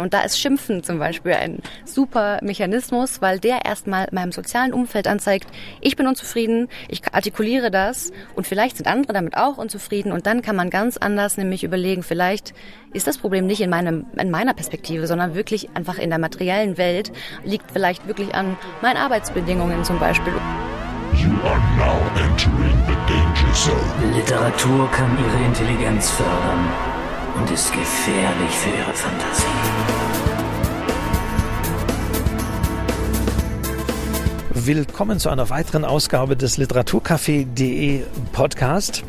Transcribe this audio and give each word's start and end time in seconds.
Und 0.00 0.14
da 0.14 0.22
ist 0.22 0.38
Schimpfen 0.38 0.82
zum 0.82 0.98
Beispiel 0.98 1.32
ein 1.32 1.58
super 1.84 2.38
Mechanismus, 2.42 3.20
weil 3.20 3.38
der 3.38 3.64
erstmal 3.64 4.08
meinem 4.12 4.32
sozialen 4.32 4.72
Umfeld 4.72 5.06
anzeigt, 5.06 5.48
ich 5.80 5.96
bin 5.96 6.06
unzufrieden, 6.06 6.68
ich 6.88 7.02
artikuliere 7.12 7.70
das 7.70 8.12
und 8.34 8.46
vielleicht 8.46 8.76
sind 8.76 8.86
andere 8.86 9.12
damit 9.12 9.36
auch 9.36 9.58
unzufrieden 9.58 10.12
und 10.12 10.26
dann 10.26 10.42
kann 10.42 10.56
man 10.56 10.70
ganz 10.70 10.96
anders 10.96 11.36
nämlich 11.36 11.64
überlegen, 11.64 12.02
vielleicht 12.02 12.54
ist 12.92 13.06
das 13.06 13.18
Problem 13.18 13.46
nicht 13.46 13.60
in, 13.60 13.70
meinem, 13.70 14.06
in 14.16 14.30
meiner 14.30 14.54
Perspektive, 14.54 15.06
sondern 15.06 15.34
wirklich 15.34 15.68
einfach 15.74 15.98
in 15.98 16.10
der 16.10 16.18
materiellen 16.18 16.78
Welt, 16.78 17.12
liegt 17.44 17.70
vielleicht 17.70 18.06
wirklich 18.06 18.34
an 18.34 18.56
meinen 18.82 18.96
Arbeitsbedingungen 18.96 19.84
zum 19.84 19.98
Beispiel. 19.98 20.34
You 21.14 21.30
are 21.44 21.60
now 21.76 21.98
entering 22.22 22.78
the 22.86 22.94
danger 23.06 23.52
zone. 23.52 24.14
Literatur 24.14 24.90
kann 24.92 25.18
ihre 25.18 25.44
Intelligenz 25.44 26.10
fördern 26.10 26.99
und 27.40 27.50
ist 27.50 27.72
gefährlich 27.72 28.50
für 28.50 28.68
ihre 28.70 28.92
Fantasie. 28.92 29.44
Willkommen 34.52 35.18
zu 35.18 35.30
einer 35.30 35.48
weiteren 35.48 35.84
Ausgabe 35.86 36.36
des 36.36 36.58
Literaturcafé.de 36.58 38.02
Podcast. 38.32 39.04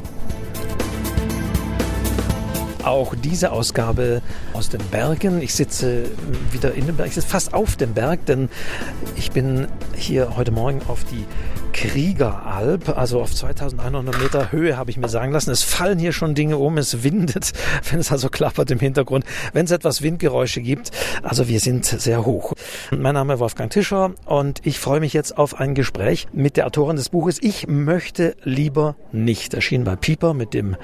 Auch 2.84 3.16
diese 3.16 3.52
Ausgabe 3.52 4.22
aus 4.54 4.70
den 4.70 4.82
Bergen. 4.86 5.42
Ich 5.42 5.54
sitze 5.54 6.06
wieder 6.52 6.74
in 6.74 6.86
dem 6.88 6.96
Berg, 6.96 7.10
ich 7.10 7.16
sitze 7.16 7.28
fast 7.28 7.54
auf 7.54 7.76
dem 7.76 7.94
Berg, 7.94 8.26
denn 8.28 8.50
ich 9.18 9.32
bin 9.32 9.68
hier 9.96 10.38
heute 10.38 10.52
Morgen 10.52 10.82
auf 10.88 11.04
die 11.04 11.26
Kriegeralp, 11.82 12.96
also 12.96 13.22
auf 13.22 13.34
2100 13.34 14.22
Meter 14.22 14.52
Höhe, 14.52 14.78
habe 14.78 14.92
ich 14.92 14.98
mir 14.98 15.10
sagen 15.10 15.32
lassen. 15.32 15.50
Es 15.50 15.64
fallen 15.64 15.98
hier 15.98 16.12
schon 16.12 16.36
Dinge 16.36 16.58
um, 16.58 16.78
es 16.78 17.02
windet, 17.02 17.54
wenn 17.90 17.98
es 17.98 18.12
also 18.12 18.30
klappert 18.30 18.70
im 18.70 18.78
Hintergrund, 18.78 19.26
wenn 19.54 19.66
es 19.66 19.72
etwas 19.72 20.04
Windgeräusche 20.04 20.62
gibt. 20.62 20.92
Also 21.24 21.48
wir 21.48 21.60
sind 21.60 21.86
sehr 21.86 22.24
hoch. 22.24 22.54
Mein 22.92 23.16
Name 23.16 23.34
ist 23.34 23.40
Wolfgang 23.40 23.72
Tischer 23.72 24.14
und 24.26 24.62
ich 24.64 24.78
freue 24.78 25.00
mich 25.00 25.14
jetzt 25.14 25.40
auf 25.40 25.60
ein 25.60 25.74
Gespräch 25.74 26.28
mit 26.34 26.56
der 26.56 26.68
Autorin 26.68 26.98
des 26.98 27.10
Buches 27.10 27.42
Ich 27.42 27.68
möchte 27.68 28.36
lieber 28.44 28.96
nicht. 29.12 29.56
Erschienen 29.56 29.84
bei 29.84 29.96
Pieper 29.96 30.36
mit 30.36 30.54
dem 30.54 30.76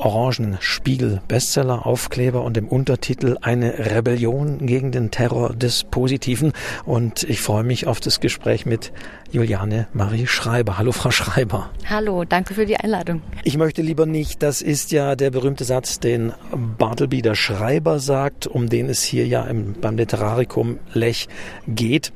orangen 0.00 0.56
Spiegel 0.60 1.20
Bestseller 1.28 1.86
Aufkleber 1.86 2.42
und 2.42 2.56
dem 2.56 2.68
Untertitel 2.68 3.36
Eine 3.42 3.78
Rebellion 3.78 4.66
gegen 4.66 4.92
den 4.92 5.10
Terror 5.10 5.54
des 5.54 5.84
Positiven. 5.84 6.52
Und 6.84 7.22
ich 7.22 7.40
freue 7.40 7.62
mich 7.62 7.86
auf 7.86 8.00
das 8.00 8.20
Gespräch 8.20 8.66
mit 8.66 8.92
Juliane 9.30 9.86
Marie 9.92 10.26
Schreiber. 10.26 10.78
Hallo, 10.78 10.92
Frau 10.92 11.10
Schreiber. 11.10 11.70
Hallo, 11.88 12.24
danke 12.24 12.54
für 12.54 12.66
die 12.66 12.76
Einladung. 12.76 13.22
Ich 13.44 13.56
möchte 13.56 13.82
lieber 13.82 14.06
nicht, 14.06 14.42
das 14.42 14.62
ist 14.62 14.90
ja 14.90 15.14
der 15.16 15.30
berühmte 15.30 15.64
Satz, 15.64 16.00
den 16.00 16.32
Bartleby 16.78 17.22
der 17.22 17.34
Schreiber 17.34 18.00
sagt, 18.00 18.46
um 18.46 18.68
den 18.68 18.88
es 18.88 19.02
hier 19.02 19.26
ja 19.26 19.44
im, 19.44 19.74
beim 19.74 19.96
Literarikum 19.96 20.78
Lech 20.94 21.28
geht. 21.68 22.12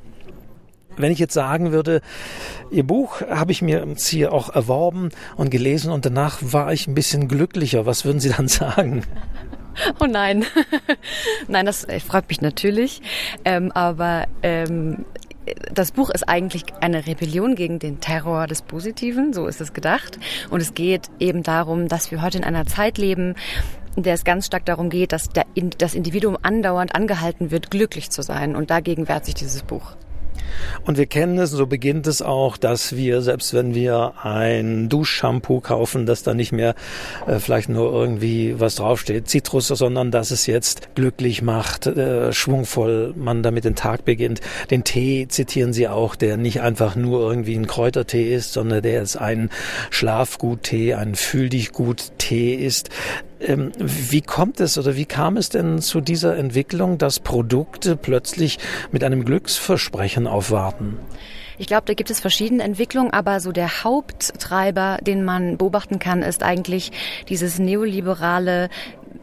Wenn 0.97 1.13
ich 1.13 1.19
jetzt 1.19 1.35
sagen 1.35 1.73
würde, 1.73 2.01
Ihr 2.71 2.85
Buch 2.85 3.21
habe 3.23 3.53
ich 3.53 3.63
mir 3.63 3.87
jetzt 3.87 4.07
hier 4.07 4.33
auch 4.33 4.55
erworben 4.55 5.11
und 5.37 5.51
gelesen 5.51 5.93
und 5.93 6.07
danach 6.07 6.39
war 6.41 6.73
ich 6.73 6.87
ein 6.87 6.95
bisschen 6.95 7.29
glücklicher, 7.29 7.87
was 7.87 8.05
würden 8.05 8.21
Sie 8.21 8.31
dann 8.31 8.49
sagen? 8.49 9.05
Oh 10.01 10.07
nein. 10.07 10.45
nein, 11.49 11.67
das 11.67 11.85
äh, 11.85 12.01
freut 12.01 12.29
mich 12.29 12.41
natürlich. 12.41 13.03
Ähm, 13.45 13.73
aber 13.73 14.27
ähm, 14.43 15.05
das 15.73 15.93
Buch 15.93 16.11
ist 16.11 16.29
eigentlich 16.29 16.65
eine 16.81 17.07
Rebellion 17.07 17.55
gegen 17.55 17.79
den 17.79 18.01
Terror 18.01 18.47
des 18.47 18.63
Positiven, 18.63 19.33
so 19.33 19.47
ist 19.47 19.61
es 19.61 19.73
gedacht. 19.73 20.19
Und 20.51 20.61
es 20.61 20.75
geht 20.75 21.11
eben 21.19 21.43
darum, 21.43 21.89
dass 21.89 22.11
wir 22.11 22.23
heute 22.23 22.39
in 22.39 22.45
einer 22.45 22.67
Zeit 22.67 22.99
leben, 22.99 23.35
in 23.97 24.03
der 24.03 24.15
es 24.15 24.25
ganz 24.25 24.47
stark 24.47 24.65
darum 24.67 24.91
geht, 24.91 25.13
dass 25.13 25.29
das 25.79 25.95
Individuum 25.95 26.37
andauernd 26.43 26.95
angehalten 26.95 27.51
wird, 27.51 27.71
glücklich 27.71 28.11
zu 28.11 28.23
sein. 28.23 28.57
Und 28.57 28.71
dagegen 28.71 29.09
wehrt 29.09 29.25
sich 29.25 29.35
dieses 29.35 29.63
Buch. 29.63 29.97
Und 30.85 30.99
wir 30.99 31.07
kennen 31.07 31.39
es, 31.39 31.51
so 31.51 31.67
beginnt 31.67 32.07
es 32.07 32.23
auch, 32.23 32.57
dass 32.57 32.97
wir, 32.97 33.23
selbst 33.23 33.55
wenn 33.55 33.75
wir 33.75 34.15
ein 34.23 34.89
Duschshampoo 34.89 35.61
kaufen, 35.61 36.07
dass 36.07 36.23
da 36.23 36.35
nicht 36.35 36.53
mehr 36.53 36.75
äh, 37.27 37.39
vielleicht 37.39 37.69
nur 37.69 37.93
irgendwie 37.93 38.59
was 38.59 38.77
draufsteht, 38.77 39.29
Zitrus, 39.29 39.69
sondern 39.69 40.11
dass 40.11 40.31
es 40.31 40.47
jetzt 40.47 40.95
glücklich 40.95 41.43
macht, 41.43 41.87
äh, 41.87 42.33
schwungvoll 42.33 43.15
man 43.17 43.43
damit 43.43 43.65
den 43.65 43.75
Tag 43.75 44.05
beginnt. 44.05 44.41
Den 44.71 44.85
Tee 44.85 45.27
zitieren 45.29 45.73
Sie 45.73 45.89
auch, 45.89 46.17
der 46.17 46.37
nicht 46.37 46.61
einfach 46.61 46.97
nur 46.97 47.21
irgendwie 47.29 47.55
ein 47.55 47.67
Kräutertee 47.67 48.35
ist, 48.35 48.53
sondern 48.53 48.83
der 48.83 49.03
ist 49.03 49.17
ein 49.17 49.51
Schlafgut-Tee, 49.91 50.95
ein 50.95 51.15
Fühl-dich-gut-Tee 51.15 52.55
ist. 52.55 52.91
Ähm, 53.45 53.73
wie 53.79 54.23
kommt 54.23 54.61
es 54.61 54.79
oder 54.79 54.97
wie 54.97 55.05
kam 55.05 55.37
es 55.37 55.51
denn 55.51 55.81
zu 55.81 56.01
dieser 56.01 56.37
Entwicklung, 56.37 56.99
dass 56.99 57.21
Produkte 57.21 57.97
plötzlich 57.97 58.59
mit 58.91 59.05
einem 59.05 59.25
Glücksversprechen 59.25 60.27
aufwarten? 60.27 60.99
Ich 61.57 61.67
glaube, 61.69 61.85
da 61.87 61.95
gibt 61.95 62.11
es 62.11 62.21
verschiedene 62.21 62.65
Entwicklungen, 62.65 63.13
aber 63.13 63.39
so 63.39 63.53
der 63.53 63.85
Haupttreiber, 63.85 64.99
den 65.03 65.25
man 65.25 65.57
beobachten 65.57 65.99
kann, 65.99 66.23
ist 66.23 66.43
eigentlich 66.43 66.91
dieses 67.29 67.59
neoliberale 67.59 68.71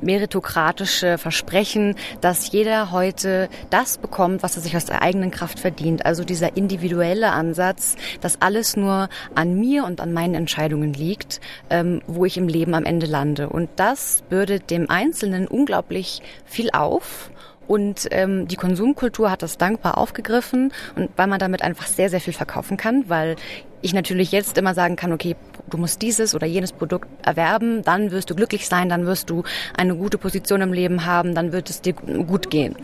meritokratische 0.01 1.17
Versprechen, 1.17 1.95
dass 2.22 2.51
jeder 2.51 2.91
heute 2.91 3.50
das 3.69 3.97
bekommt, 3.97 4.44
was 4.44 4.56
er 4.56 4.62
sich 4.62 4.75
aus 4.75 4.85
der 4.85 5.01
eigenen 5.01 5.31
Kraft 5.31 5.59
verdient. 5.59 6.06
Also 6.06 6.23
dieser 6.23 6.57
individuelle 6.57 7.31
Ansatz, 7.31 7.95
dass 8.22 8.41
alles 8.41 8.75
nur 8.75 9.09
an 9.35 9.59
mir 9.59 9.85
und 9.85 10.01
an 10.01 10.13
meinen 10.13 10.35
Entscheidungen 10.35 10.94
liegt, 10.94 11.41
ähm, 11.69 12.01
wo 12.07 12.25
ich 12.25 12.38
im 12.38 12.47
Leben 12.47 12.73
am 12.73 12.85
Ende 12.85 13.06
lande. 13.06 13.50
Und 13.50 13.69
das 13.75 14.23
bürdet 14.29 14.69
dem 14.69 14.90
Einzelnen 14.90 15.47
unglaublich 15.47 16.22
viel 16.45 16.72
auf. 16.72 17.31
Und 17.67 18.07
ähm, 18.11 18.47
die 18.47 18.57
Konsumkultur 18.57 19.31
hat 19.31 19.44
das 19.44 19.57
dankbar 19.57 19.97
aufgegriffen 19.97 20.73
und 20.95 21.09
weil 21.16 21.28
man 21.28 21.40
damit 21.40 21.61
einfach 21.61 21.88
sehr, 21.88 22.09
sehr 22.09 22.19
viel 22.19 22.34
verkaufen 22.34 22.75
kann, 22.75 23.06
weil 23.07 23.38
ich 23.81 23.94
natürlich 23.94 24.31
jetzt 24.31 24.57
immer 24.57 24.73
sagen 24.73 24.95
kann, 24.95 25.11
okay, 25.11 25.35
du 25.72 25.78
musst 25.78 26.02
dieses 26.02 26.36
oder 26.36 26.46
jenes 26.46 26.72
Produkt 26.72 27.08
erwerben, 27.26 27.84
dann 27.84 28.12
wirst 28.12 28.30
du 28.30 28.36
glücklich 28.36 28.68
sein, 28.68 28.90
dann 28.90 29.06
wirst 29.06 29.30
du 29.30 29.44
eine 29.76 29.96
gute 29.96 30.18
Position 30.18 30.62
im 30.62 30.74
Leben 30.74 31.06
haben, 31.06 31.34
dann 31.34 31.52
wird 31.52 31.70
es 31.70 31.82
dir 31.82 31.94
gut 31.94 32.50
gehen. 32.50 32.76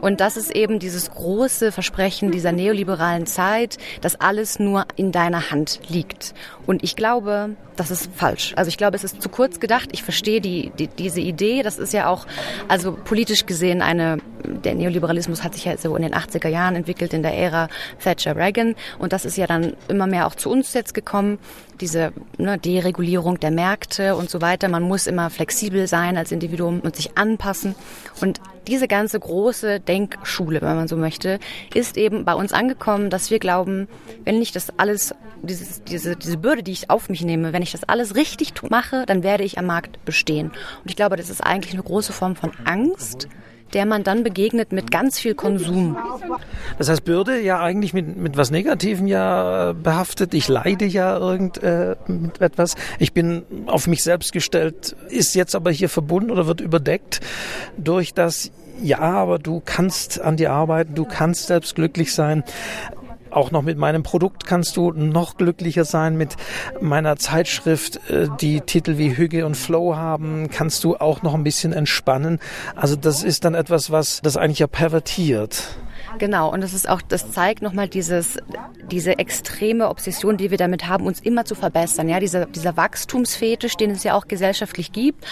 Und 0.00 0.20
das 0.20 0.36
ist 0.36 0.50
eben 0.50 0.78
dieses 0.78 1.10
große 1.10 1.72
Versprechen 1.72 2.30
dieser 2.30 2.52
neoliberalen 2.52 3.26
Zeit, 3.26 3.78
dass 4.00 4.20
alles 4.20 4.58
nur 4.58 4.86
in 4.96 5.12
deiner 5.12 5.50
Hand 5.50 5.80
liegt. 5.88 6.34
Und 6.66 6.82
ich 6.82 6.96
glaube, 6.96 7.56
das 7.76 7.90
ist 7.90 8.10
falsch. 8.14 8.52
Also 8.56 8.68
ich 8.68 8.76
glaube, 8.76 8.96
es 8.96 9.04
ist 9.04 9.20
zu 9.20 9.28
kurz 9.28 9.60
gedacht. 9.60 9.88
Ich 9.92 10.02
verstehe 10.02 10.40
die, 10.40 10.70
die, 10.78 10.86
diese 10.86 11.20
Idee. 11.20 11.62
Das 11.62 11.78
ist 11.78 11.92
ja 11.92 12.08
auch, 12.08 12.26
also 12.68 12.92
politisch 12.92 13.46
gesehen 13.46 13.82
eine, 13.82 14.18
der 14.44 14.74
Neoliberalismus 14.74 15.42
hat 15.42 15.54
sich 15.54 15.64
ja 15.64 15.76
so 15.76 15.94
in 15.96 16.02
den 16.02 16.14
80er 16.14 16.48
Jahren 16.48 16.76
entwickelt, 16.76 17.14
in 17.14 17.22
der 17.22 17.34
Ära 17.34 17.68
Thatcher 18.02 18.36
Reagan. 18.36 18.74
Und 18.98 19.12
das 19.12 19.24
ist 19.24 19.36
ja 19.36 19.46
dann 19.46 19.74
immer 19.88 20.06
mehr 20.06 20.26
auch 20.26 20.34
zu 20.34 20.50
uns 20.50 20.72
jetzt 20.74 20.94
gekommen 20.94 21.38
diese 21.80 22.12
ne, 22.38 22.58
Deregulierung 22.58 23.40
der 23.40 23.50
Märkte 23.50 24.16
und 24.16 24.30
so 24.30 24.40
weiter. 24.40 24.68
Man 24.68 24.82
muss 24.82 25.06
immer 25.06 25.30
flexibel 25.30 25.86
sein 25.86 26.16
als 26.16 26.32
Individuum 26.32 26.80
und 26.80 26.96
sich 26.96 27.16
anpassen. 27.16 27.74
Und 28.20 28.40
diese 28.66 28.88
ganze 28.88 29.20
große 29.20 29.80
Denkschule, 29.80 30.62
wenn 30.62 30.76
man 30.76 30.88
so 30.88 30.96
möchte, 30.96 31.38
ist 31.74 31.96
eben 31.96 32.24
bei 32.24 32.34
uns 32.34 32.52
angekommen, 32.52 33.10
dass 33.10 33.30
wir 33.30 33.38
glauben, 33.38 33.88
wenn 34.24 34.40
ich 34.40 34.52
das 34.52 34.78
alles, 34.78 35.14
dieses, 35.46 35.82
diese, 35.84 36.16
diese 36.16 36.36
Bürde, 36.36 36.62
die 36.62 36.72
ich 36.72 36.90
auf 36.90 37.08
mich 37.08 37.22
nehme, 37.22 37.52
wenn 37.52 37.62
ich 37.62 37.72
das 37.72 37.84
alles 37.84 38.14
richtig 38.14 38.52
mache, 38.70 39.04
dann 39.06 39.22
werde 39.22 39.44
ich 39.44 39.58
am 39.58 39.66
Markt 39.66 40.04
bestehen. 40.04 40.48
Und 40.48 40.90
ich 40.90 40.96
glaube, 40.96 41.16
das 41.16 41.30
ist 41.30 41.40
eigentlich 41.40 41.74
eine 41.74 41.82
große 41.82 42.12
Form 42.12 42.36
von 42.36 42.52
Angst, 42.64 43.28
der 43.72 43.86
man 43.86 44.04
dann 44.04 44.22
begegnet 44.22 44.72
mit 44.72 44.90
ganz 44.90 45.18
viel 45.18 45.34
Konsum. 45.34 45.96
Das 46.78 46.88
heißt, 46.88 47.04
Bürde 47.04 47.40
ja 47.40 47.60
eigentlich 47.60 47.92
mit, 47.92 48.16
mit 48.16 48.36
was 48.36 48.50
Negativem 48.50 49.06
ja 49.06 49.72
behaftet. 49.72 50.32
Ich 50.34 50.48
leide 50.48 50.84
ja 50.84 51.16
irgend 51.18 51.62
äh, 51.62 51.96
mit 52.06 52.40
etwas. 52.40 52.76
Ich 52.98 53.12
bin 53.12 53.42
auf 53.66 53.86
mich 53.86 54.02
selbst 54.02 54.32
gestellt, 54.32 54.94
ist 55.08 55.34
jetzt 55.34 55.54
aber 55.56 55.70
hier 55.70 55.88
verbunden 55.88 56.30
oder 56.30 56.46
wird 56.46 56.60
überdeckt 56.60 57.20
durch 57.76 58.14
das 58.14 58.52
ja, 58.82 58.98
aber 58.98 59.38
du 59.38 59.62
kannst 59.64 60.20
an 60.20 60.36
dir 60.36 60.52
arbeiten, 60.52 60.96
du 60.96 61.04
kannst 61.04 61.46
selbst 61.46 61.76
glücklich 61.76 62.12
sein 62.12 62.42
auch 63.34 63.50
noch 63.50 63.62
mit 63.62 63.78
meinem 63.78 64.02
Produkt 64.02 64.46
kannst 64.46 64.76
du 64.76 64.92
noch 64.92 65.36
glücklicher 65.36 65.84
sein. 65.84 66.16
Mit 66.16 66.36
meiner 66.80 67.16
Zeitschrift, 67.16 68.00
äh, 68.10 68.28
die 68.40 68.60
Titel 68.60 68.98
wie 68.98 69.16
Hüge 69.16 69.46
und 69.46 69.56
Flow 69.56 69.96
haben, 69.96 70.48
kannst 70.50 70.84
du 70.84 70.96
auch 70.96 71.22
noch 71.22 71.34
ein 71.34 71.44
bisschen 71.44 71.72
entspannen. 71.72 72.38
Also 72.76 72.96
das 72.96 73.22
ist 73.22 73.44
dann 73.44 73.54
etwas, 73.54 73.90
was 73.90 74.20
das 74.22 74.36
eigentlich 74.36 74.60
ja 74.60 74.66
pervertiert. 74.66 75.76
Genau, 76.18 76.52
und 76.52 76.60
das 76.60 76.74
ist 76.74 76.88
auch, 76.88 77.02
das 77.02 77.30
zeigt 77.32 77.62
nochmal 77.62 77.88
dieses, 77.88 78.38
diese 78.90 79.18
extreme 79.18 79.88
Obsession, 79.88 80.36
die 80.36 80.50
wir 80.50 80.58
damit 80.58 80.86
haben, 80.88 81.06
uns 81.06 81.20
immer 81.20 81.44
zu 81.44 81.54
verbessern. 81.54 82.08
Ja, 82.08 82.20
dieser, 82.20 82.46
dieser 82.46 82.76
Wachstumsfetisch, 82.76 83.76
den 83.76 83.90
es 83.90 84.04
ja 84.04 84.14
auch 84.14 84.28
gesellschaftlich 84.28 84.92
gibt, 84.92 85.24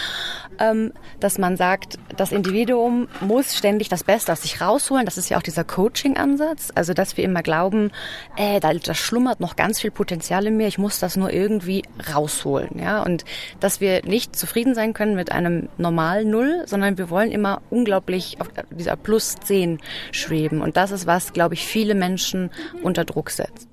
ähm, 0.59 0.93
dass 1.19 1.37
man 1.37 1.57
sagt, 1.57 1.97
das 2.17 2.31
Individuum 2.31 3.07
muss 3.21 3.55
ständig 3.55 3.89
das 3.89 4.03
Beste 4.03 4.31
aus 4.31 4.41
sich 4.41 4.61
rausholen. 4.61 5.05
Das 5.05 5.17
ist 5.17 5.29
ja 5.29 5.37
auch 5.37 5.41
dieser 5.41 5.63
Coaching-Ansatz. 5.63 6.71
Also, 6.75 6.93
dass 6.93 7.17
wir 7.17 7.23
immer 7.23 7.43
glauben, 7.43 7.91
äh, 8.37 8.59
da, 8.59 8.73
da 8.73 8.93
schlummert 8.93 9.39
noch 9.39 9.55
ganz 9.55 9.79
viel 9.79 9.91
Potenzial 9.91 10.45
in 10.47 10.57
mir, 10.57 10.67
ich 10.67 10.77
muss 10.77 10.99
das 10.99 11.15
nur 11.15 11.31
irgendwie 11.31 11.83
rausholen. 12.13 12.79
Ja, 12.79 13.01
und 13.03 13.25
dass 13.59 13.81
wir 13.81 14.03
nicht 14.05 14.35
zufrieden 14.35 14.75
sein 14.75 14.93
können 14.93 15.15
mit 15.15 15.31
einem 15.31 15.69
normalen 15.77 16.29
Null, 16.29 16.63
sondern 16.65 16.97
wir 16.97 17.09
wollen 17.09 17.31
immer 17.31 17.61
unglaublich 17.69 18.37
auf 18.39 18.47
dieser 18.71 18.95
Plus 18.95 19.35
10 19.35 19.79
schweben. 20.11 20.61
Und 20.61 20.72
das 20.73 20.91
ist 20.91 21.07
was, 21.07 21.33
glaube 21.33 21.53
ich, 21.53 21.65
viele 21.65 21.95
Menschen 21.95 22.51
unter 22.81 23.05
Druck 23.05 23.29
setzt. 23.29 23.67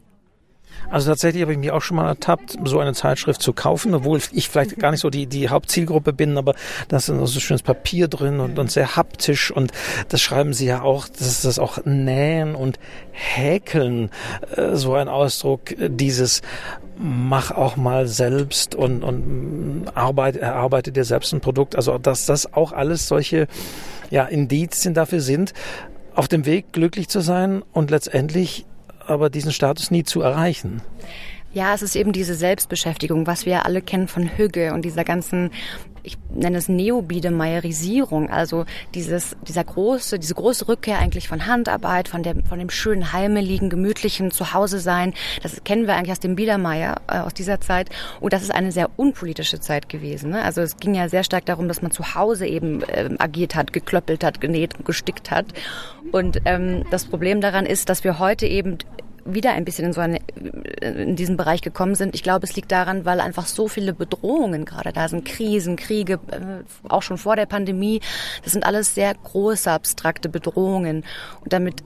Also 0.91 1.11
tatsächlich 1.11 1.43
habe 1.43 1.52
ich 1.52 1.58
mich 1.58 1.70
auch 1.70 1.82
schon 1.82 1.99
mal 1.99 2.08
ertappt, 2.08 2.58
so 2.64 2.81
eine 2.81 2.94
Zeitschrift 2.94 3.41
zu 3.41 3.52
kaufen, 3.52 3.94
obwohl 3.94 4.20
ich 4.32 4.49
vielleicht 4.49 4.76
gar 4.79 4.91
nicht 4.91 5.00
so 5.00 5.08
die, 5.08 5.26
die 5.26 5.49
Hauptzielgruppe 5.49 6.12
bin, 6.12 6.37
aber 6.37 6.55
da 6.88 6.97
ist 6.97 7.06
so 7.06 7.26
schönes 7.41 7.62
Papier 7.62 8.08
drin 8.08 8.41
und, 8.41 8.58
und 8.58 8.73
sehr 8.73 8.97
haptisch 8.97 9.52
und 9.52 9.73
das 10.08 10.20
schreiben 10.20 10.52
sie 10.52 10.67
ja 10.67 10.82
auch, 10.82 11.06
das 11.08 11.29
ist 11.29 11.44
das 11.44 11.61
auch 11.61 11.85
Nähen 11.85 12.56
und 12.56 12.81
Häkeln, 13.12 14.11
äh, 14.56 14.75
so 14.75 14.94
ein 14.94 15.08
Ausdruck 15.08 15.75
dieses 15.79 16.43
mach 17.02 17.50
auch 17.50 17.76
mal 17.76 18.06
selbst 18.06 18.75
und, 18.75 19.02
und 19.02 19.87
arbeite, 19.94 20.41
erarbeite 20.41 20.93
dir 20.93 21.05
selbst 21.05 21.32
ein 21.32 21.41
Produkt. 21.41 21.75
Also 21.75 21.97
dass 21.97 22.26
das 22.26 22.52
auch 22.52 22.73
alles 22.73 23.08
solche 23.08 23.47
ja, 24.11 24.25
Indizien 24.26 24.93
dafür 24.93 25.20
sind, 25.20 25.55
auf 26.15 26.29
dem 26.29 26.47
Weg 26.47 26.73
glücklich 26.73 27.09
zu 27.09 27.21
sein 27.21 27.62
und 27.73 27.91
letztendlich 27.91 28.67
aber 29.07 29.31
diesen 29.31 29.53
Status 29.53 29.91
nie 29.91 30.05
zu 30.05 30.21
erreichen. 30.21 30.83
Ja, 31.52 31.75
es 31.75 31.82
ist 31.82 31.97
eben 31.97 32.12
diese 32.12 32.37
Selbstbeschäftigung, 32.37 33.26
was 33.26 33.44
wir 33.44 33.67
alle 33.67 33.82
kennen 33.82 34.06
von 34.06 34.37
Hügge 34.37 34.73
und 34.73 34.85
dieser 34.85 35.02
ganzen, 35.02 35.50
ich 36.05 36.17
nenne 36.32 36.58
es 36.58 36.69
Neobiedemeirisierung, 36.69 38.31
also 38.31 38.67
dieses, 38.94 39.37
dieser 39.49 39.64
große, 39.64 40.20
diese 40.20 40.35
große 40.35 40.69
Rückkehr 40.69 41.00
eigentlich 41.00 41.26
von 41.26 41.47
Handarbeit, 41.47 42.06
von 42.06 42.23
dem, 42.23 42.44
von 42.44 42.61
dem 42.61 42.70
schönen 42.70 43.12
heimeligen, 43.12 43.69
gemütlichen 43.69 44.31
Zuhause 44.31 44.79
sein. 44.79 45.12
Das 45.43 45.64
kennen 45.64 45.88
wir 45.88 45.97
eigentlich 45.97 46.12
aus 46.12 46.20
dem 46.20 46.37
Biedermeier, 46.37 47.00
äh, 47.08 47.19
aus 47.19 47.35
dieser 47.35 47.61
Zeit. 47.61 47.91
Und 48.20 48.32
das 48.32 48.43
ist 48.43 48.55
eine 48.55 48.70
sehr 48.70 48.88
unpolitische 48.97 49.58
Zeit 49.58 49.88
gewesen. 49.88 50.31
Ne? 50.31 50.44
Also 50.44 50.61
es 50.61 50.76
ging 50.76 50.94
ja 50.94 51.08
sehr 51.08 51.25
stark 51.25 51.47
darum, 51.47 51.67
dass 51.67 51.82
man 51.82 51.91
zu 51.91 52.14
Hause 52.14 52.47
eben 52.47 52.85
äh, 52.85 53.11
agiert 53.19 53.56
hat, 53.56 53.73
geklöppelt 53.73 54.23
hat, 54.23 54.41
genäht, 54.41 54.85
gestickt 54.85 55.32
hat. 55.32 55.47
Und 56.12 56.43
ähm, 56.44 56.85
das 56.93 57.06
Problem 57.06 57.41
daran 57.41 57.67
ist, 57.67 57.88
dass 57.88 58.05
wir 58.05 58.20
heute 58.20 58.47
eben 58.47 58.79
wieder 59.25 59.53
ein 59.53 59.65
bisschen 59.65 59.87
in 59.87 59.93
so 59.93 60.01
eine, 60.01 60.19
in 60.81 61.17
diesen 61.17 61.37
Bereich 61.37 61.63
gekommen 61.63 61.95
sind. 61.95 62.15
Ich 62.15 62.23
glaube, 62.23 62.47
es 62.47 62.57
liegt 62.57 62.73
daran, 62.73 63.05
weil 63.05 63.21
einfach 63.21 63.47
so 63.47 63.69
viele 63.69 63.93
Bedrohungen 63.93 64.65
gerade 64.65 64.93
da 64.93 65.09
sind. 65.09 65.25
Krisen, 65.25 65.77
Kriege, 65.77 66.15
äh, 66.31 66.89
auch 66.89 67.03
schon 67.03 67.19
vor 67.19 67.37
der 67.37 67.47
Pandemie. 67.47 68.01
Das 68.43 68.53
sind 68.53 68.65
alles 68.65 68.95
sehr 68.95 69.15
große, 69.15 69.71
abstrakte 69.71 70.29
Bedrohungen. 70.29 71.05
Und 71.41 71.53
damit 71.53 71.83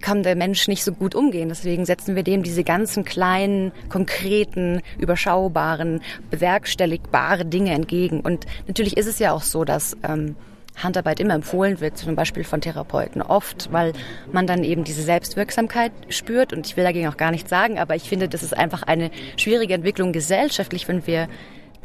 kann 0.00 0.22
der 0.22 0.36
Mensch 0.36 0.68
nicht 0.68 0.84
so 0.84 0.92
gut 0.92 1.14
umgehen. 1.14 1.48
Deswegen 1.48 1.86
setzen 1.86 2.14
wir 2.14 2.22
dem 2.22 2.42
diese 2.42 2.64
ganzen 2.64 3.04
kleinen, 3.04 3.72
konkreten, 3.88 4.82
überschaubaren, 4.98 6.02
bewerkstelligbare 6.30 7.46
Dinge 7.46 7.72
entgegen. 7.72 8.20
Und 8.20 8.46
natürlich 8.66 8.96
ist 8.96 9.06
es 9.06 9.18
ja 9.18 9.32
auch 9.32 9.42
so, 9.42 9.64
dass 9.64 9.96
ähm, 10.02 10.36
Handarbeit 10.76 11.20
immer 11.20 11.34
empfohlen 11.34 11.80
wird, 11.80 11.96
zum 11.96 12.16
Beispiel 12.16 12.44
von 12.44 12.60
Therapeuten. 12.60 13.22
Oft, 13.22 13.72
weil 13.72 13.92
man 14.32 14.46
dann 14.46 14.64
eben 14.64 14.84
diese 14.84 15.02
Selbstwirksamkeit 15.02 15.92
spürt. 16.08 16.52
Und 16.52 16.66
ich 16.66 16.76
will 16.76 16.84
dagegen 16.84 17.08
auch 17.08 17.16
gar 17.16 17.30
nichts 17.30 17.50
sagen, 17.50 17.78
aber 17.78 17.94
ich 17.94 18.08
finde, 18.08 18.28
das 18.28 18.42
ist 18.42 18.56
einfach 18.56 18.82
eine 18.82 19.10
schwierige 19.36 19.74
Entwicklung 19.74 20.12
gesellschaftlich, 20.12 20.88
wenn 20.88 21.06
wir 21.06 21.28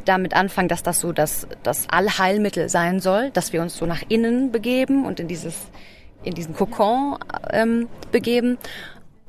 damit 0.04 0.34
anfangen, 0.34 0.68
dass 0.68 0.82
das 0.82 1.00
so 1.00 1.12
das, 1.12 1.46
das 1.62 1.88
Allheilmittel 1.88 2.68
sein 2.68 3.00
soll, 3.00 3.30
dass 3.30 3.52
wir 3.52 3.62
uns 3.62 3.76
so 3.76 3.86
nach 3.86 4.02
innen 4.08 4.50
begeben 4.50 5.04
und 5.04 5.20
in 5.20 5.28
dieses, 5.28 5.54
in 6.22 6.34
diesen 6.34 6.54
Kokon 6.54 7.18
ähm, 7.52 7.88
begeben 8.10 8.58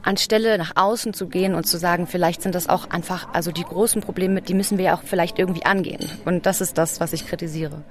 anstelle 0.04 0.58
nach 0.58 0.74
außen 0.76 1.14
zu 1.14 1.28
gehen 1.28 1.54
und 1.54 1.66
zu 1.66 1.78
sagen, 1.78 2.08
vielleicht 2.08 2.42
sind 2.42 2.56
das 2.56 2.70
auch 2.70 2.90
einfach, 2.90 3.34
also 3.34 3.52
die 3.52 3.64
großen 3.64 4.02
Probleme, 4.02 4.42
die 4.42 4.54
müssen 4.54 4.78
wir 4.78 4.86
ja 4.86 4.96
auch 4.96 5.04
vielleicht 5.04 5.40
irgendwie 5.40 5.66
angehen. 5.66 6.10
Und 6.26 6.46
das 6.46 6.62
ist 6.62 6.78
das, 6.78 7.00
was 7.00 7.14
ich 7.14 7.28
kritisiere. 7.28 7.84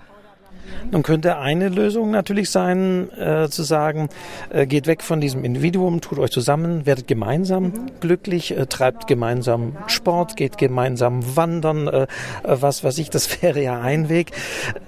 Nun 0.91 1.03
könnte 1.03 1.39
eine 1.39 1.69
Lösung 1.69 2.11
natürlich 2.11 2.51
sein, 2.51 3.11
äh, 3.19 3.49
zu 3.49 3.63
sagen, 3.63 4.09
äh, 4.51 4.67
geht 4.67 4.87
weg 4.87 5.03
von 5.03 5.21
diesem 5.21 5.45
Individuum, 5.45 6.01
tut 6.01 6.19
euch 6.19 6.31
zusammen, 6.31 6.87
werdet 6.87 7.07
gemeinsam 7.07 7.65
mhm. 7.65 7.91
glücklich, 8.01 8.57
äh, 8.57 8.67
treibt 8.67 9.07
gemeinsam 9.07 9.77
Sport, 9.87 10.37
geht 10.37 10.59
gemeinsam 10.59 11.37
wandern, 11.37 11.89
äh, 11.89 12.03
äh, 12.03 12.07
was 12.43 12.83
weiß 12.83 12.99
ich, 12.99 13.11
das 13.11 13.43
wäre 13.43 13.63
ja 13.63 13.81
ein 13.81 14.09
Weg. 14.09 14.33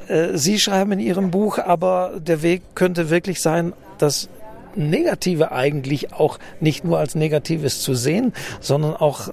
Äh, 0.09 0.37
Sie 0.37 0.59
schreiben 0.59 0.93
in 0.93 1.01
Ihrem 1.01 1.31
Buch, 1.31 1.59
aber 1.59 2.13
der 2.19 2.43
Weg 2.43 2.63
könnte 2.75 3.11
wirklich 3.11 3.41
sein, 3.41 3.73
dass 3.99 4.29
Negative 4.75 5.53
eigentlich 5.53 6.15
auch 6.15 6.39
nicht 6.61 6.85
nur 6.85 6.99
als 6.99 7.15
Negatives 7.15 7.83
zu 7.83 7.95
sehen, 7.95 8.33
sondern 8.61 8.97
auch 8.97 9.29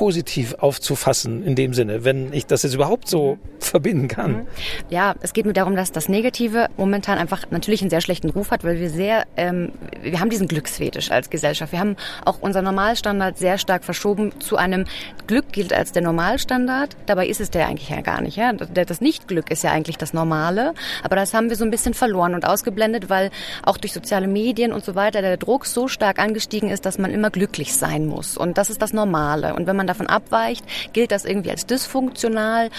positiv 0.00 0.54
aufzufassen 0.60 1.44
in 1.44 1.54
dem 1.56 1.74
Sinne, 1.74 2.04
wenn 2.04 2.32
ich 2.32 2.46
das 2.46 2.62
jetzt 2.62 2.72
überhaupt 2.72 3.06
so 3.06 3.36
verbinden 3.58 4.08
kann. 4.08 4.32
Mhm. 4.32 4.46
Ja, 4.88 5.14
es 5.20 5.34
geht 5.34 5.44
mir 5.44 5.52
darum, 5.52 5.76
dass 5.76 5.92
das 5.92 6.08
Negative 6.08 6.68
momentan 6.78 7.18
einfach 7.18 7.42
natürlich 7.50 7.82
einen 7.82 7.90
sehr 7.90 8.00
schlechten 8.00 8.30
Ruf 8.30 8.50
hat, 8.50 8.64
weil 8.64 8.80
wir 8.80 8.88
sehr, 8.88 9.26
ähm, 9.36 9.72
wir 10.00 10.18
haben 10.18 10.30
diesen 10.30 10.48
Glücksfetisch 10.48 11.10
als 11.10 11.28
Gesellschaft. 11.28 11.72
Wir 11.72 11.80
haben 11.80 11.96
auch 12.24 12.38
unser 12.40 12.62
Normalstandard 12.62 13.36
sehr 13.36 13.58
stark 13.58 13.84
verschoben 13.84 14.32
zu 14.40 14.56
einem 14.56 14.86
Glück 15.26 15.52
gilt 15.52 15.74
als 15.74 15.92
der 15.92 16.00
Normalstandard. 16.00 16.96
Dabei 17.04 17.26
ist 17.26 17.42
es 17.42 17.50
der 17.50 17.68
eigentlich 17.68 17.90
ja 17.90 18.00
gar 18.00 18.22
nicht. 18.22 18.38
Ja? 18.38 18.54
Das 18.54 19.02
Nicht-Glück 19.02 19.50
ist 19.50 19.64
ja 19.64 19.70
eigentlich 19.70 19.98
das 19.98 20.14
Normale, 20.14 20.72
aber 21.02 21.16
das 21.16 21.34
haben 21.34 21.50
wir 21.50 21.56
so 21.56 21.64
ein 21.64 21.70
bisschen 21.70 21.92
verloren 21.92 22.34
und 22.34 22.46
ausgeblendet, 22.46 23.10
weil 23.10 23.30
auch 23.62 23.76
durch 23.76 23.92
soziale 23.92 24.28
Medien 24.28 24.72
und 24.72 24.82
so 24.82 24.94
weiter 24.94 25.20
der 25.20 25.36
Druck 25.36 25.66
so 25.66 25.88
stark 25.88 26.18
angestiegen 26.18 26.70
ist, 26.70 26.86
dass 26.86 26.96
man 26.96 27.10
immer 27.10 27.28
glücklich 27.28 27.76
sein 27.76 28.06
muss. 28.06 28.38
Und 28.38 28.56
das 28.56 28.70
ist 28.70 28.80
das 28.80 28.94
Normale. 28.94 29.52
Und 29.54 29.66
wenn 29.66 29.76
man 29.76 29.89
davon 29.90 30.06
abweicht, 30.06 30.64
gilt 30.92 31.12
das 31.12 31.24
irgendwie 31.24 31.50
als 31.50 31.66
dysfunktional 31.66 32.70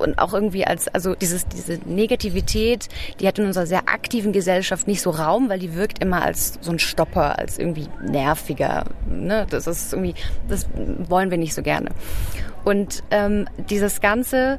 und 0.00 0.18
auch 0.18 0.32
irgendwie 0.32 0.66
als, 0.66 0.88
also 0.88 1.14
dieses, 1.14 1.46
diese 1.48 1.78
Negativität, 1.84 2.88
die 3.20 3.26
hat 3.26 3.38
in 3.38 3.46
unserer 3.46 3.66
sehr 3.66 3.88
aktiven 3.88 4.32
Gesellschaft 4.32 4.86
nicht 4.86 5.02
so 5.02 5.10
Raum, 5.10 5.48
weil 5.48 5.58
die 5.58 5.74
wirkt 5.74 6.02
immer 6.02 6.22
als 6.22 6.58
so 6.60 6.70
ein 6.70 6.78
Stopper, 6.78 7.38
als 7.38 7.58
irgendwie 7.58 7.88
nerviger. 8.02 8.84
Ne? 9.08 9.46
Das 9.50 9.66
ist 9.66 9.92
irgendwie, 9.92 10.14
das 10.48 10.68
wollen 11.08 11.30
wir 11.30 11.38
nicht 11.38 11.54
so 11.54 11.62
gerne. 11.62 11.90
Und 12.64 13.02
ähm, 13.10 13.46
dieses 13.68 14.00
ganze 14.00 14.58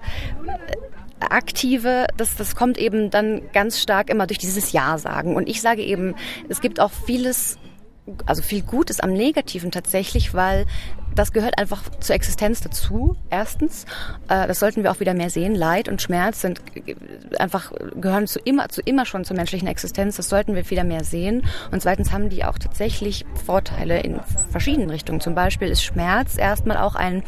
Aktive, 1.19 2.07
das, 2.17 2.35
das 2.35 2.55
kommt 2.55 2.77
eben 2.77 3.09
dann 3.09 3.41
ganz 3.53 3.81
stark 3.81 4.09
immer 4.09 4.27
durch 4.27 4.37
dieses 4.37 4.73
Ja 4.73 4.97
sagen. 4.97 5.35
Und 5.35 5.47
ich 5.47 5.61
sage 5.61 5.81
eben, 5.81 6.15
es 6.49 6.61
gibt 6.61 6.79
auch 6.79 6.91
vieles, 6.91 7.57
also 8.25 8.41
viel 8.41 8.61
Gutes 8.61 8.99
am 8.99 9.13
Negativen 9.13 9.71
tatsächlich, 9.71 10.33
weil 10.33 10.65
das 11.15 11.31
gehört 11.31 11.57
einfach 11.57 11.81
zur 12.01 12.15
Existenz 12.15 12.61
dazu. 12.61 13.15
Erstens, 13.29 13.85
äh, 14.27 14.47
das 14.47 14.59
sollten 14.59 14.83
wir 14.83 14.91
auch 14.91 14.99
wieder 14.99 15.13
mehr 15.13 15.29
sehen. 15.29 15.55
Leid 15.55 15.87
und 15.87 16.01
Schmerz 16.01 16.41
sind 16.41 16.61
einfach 17.39 17.71
gehören 17.95 18.27
zu 18.27 18.39
immer, 18.39 18.69
zu 18.69 18.81
immer 18.81 19.05
schon 19.05 19.23
zur 19.23 19.35
menschlichen 19.37 19.67
Existenz. 19.67 20.17
Das 20.17 20.29
sollten 20.29 20.55
wir 20.55 20.69
wieder 20.69 20.83
mehr 20.83 21.03
sehen. 21.03 21.43
Und 21.71 21.81
zweitens 21.81 22.11
haben 22.11 22.29
die 22.29 22.43
auch 22.43 22.57
tatsächlich 22.57 23.25
Vorteile 23.45 24.01
in 24.01 24.19
verschiedenen 24.49 24.89
Richtungen. 24.89 25.21
Zum 25.21 25.35
Beispiel 25.35 25.69
ist 25.69 25.83
Schmerz 25.83 26.37
erstmal 26.37 26.77
auch 26.77 26.95
ein 26.95 27.23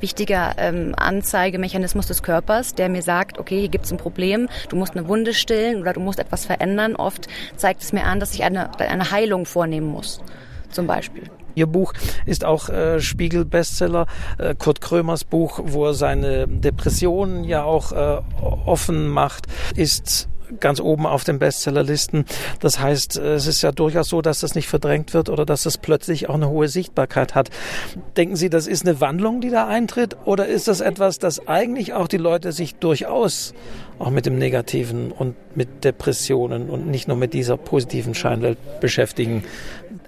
wichtiger 0.00 0.54
ähm, 0.58 0.94
Anzeigemechanismus 0.96 2.06
des 2.06 2.22
Körpers, 2.22 2.74
der 2.74 2.88
mir 2.88 3.02
sagt, 3.02 3.38
okay, 3.38 3.60
hier 3.60 3.68
gibt 3.68 3.84
es 3.84 3.92
ein 3.92 3.98
Problem, 3.98 4.48
du 4.68 4.76
musst 4.76 4.96
eine 4.96 5.08
Wunde 5.08 5.34
stillen 5.34 5.80
oder 5.80 5.92
du 5.92 6.00
musst 6.00 6.18
etwas 6.18 6.46
verändern. 6.46 6.96
Oft 6.96 7.28
zeigt 7.56 7.82
es 7.82 7.92
mir 7.92 8.04
an, 8.04 8.20
dass 8.20 8.34
ich 8.34 8.44
eine, 8.44 8.78
eine 8.78 9.10
Heilung 9.10 9.46
vornehmen 9.46 9.88
muss, 9.88 10.20
zum 10.70 10.86
Beispiel. 10.86 11.24
Ihr 11.54 11.66
Buch 11.66 11.92
ist 12.24 12.44
auch 12.44 12.68
äh, 12.68 13.00
Spiegel-Bestseller. 13.00 14.06
Äh, 14.38 14.54
Kurt 14.54 14.80
Krömers 14.80 15.24
Buch, 15.24 15.60
wo 15.64 15.86
er 15.86 15.94
seine 15.94 16.46
Depressionen 16.46 17.42
ja 17.42 17.64
auch 17.64 17.90
äh, 17.90 18.20
offen 18.40 19.08
macht, 19.08 19.48
ist 19.74 20.28
ganz 20.60 20.80
oben 20.80 21.06
auf 21.06 21.24
den 21.24 21.38
Bestsellerlisten. 21.38 22.24
Das 22.60 22.80
heißt, 22.80 23.16
es 23.16 23.46
ist 23.46 23.62
ja 23.62 23.72
durchaus 23.72 24.08
so, 24.08 24.22
dass 24.22 24.40
das 24.40 24.54
nicht 24.54 24.68
verdrängt 24.68 25.14
wird 25.14 25.28
oder 25.28 25.44
dass 25.44 25.66
es 25.66 25.78
plötzlich 25.78 26.28
auch 26.28 26.34
eine 26.34 26.48
hohe 26.48 26.68
Sichtbarkeit 26.68 27.34
hat. 27.34 27.50
Denken 28.16 28.36
Sie, 28.36 28.50
das 28.50 28.66
ist 28.66 28.86
eine 28.86 29.00
Wandlung, 29.00 29.40
die 29.40 29.50
da 29.50 29.66
eintritt 29.66 30.16
oder 30.24 30.46
ist 30.46 30.68
das 30.68 30.80
etwas, 30.80 31.18
das 31.18 31.46
eigentlich 31.46 31.92
auch 31.92 32.08
die 32.08 32.16
Leute 32.16 32.52
sich 32.52 32.74
durchaus 32.76 33.54
auch 33.98 34.10
mit 34.10 34.26
dem 34.26 34.38
Negativen 34.38 35.10
und 35.12 35.34
mit 35.56 35.84
Depressionen 35.84 36.70
und 36.70 36.86
nicht 36.86 37.08
nur 37.08 37.16
mit 37.16 37.34
dieser 37.34 37.56
positiven 37.56 38.14
Scheinwelt 38.14 38.58
beschäftigen? 38.80 39.44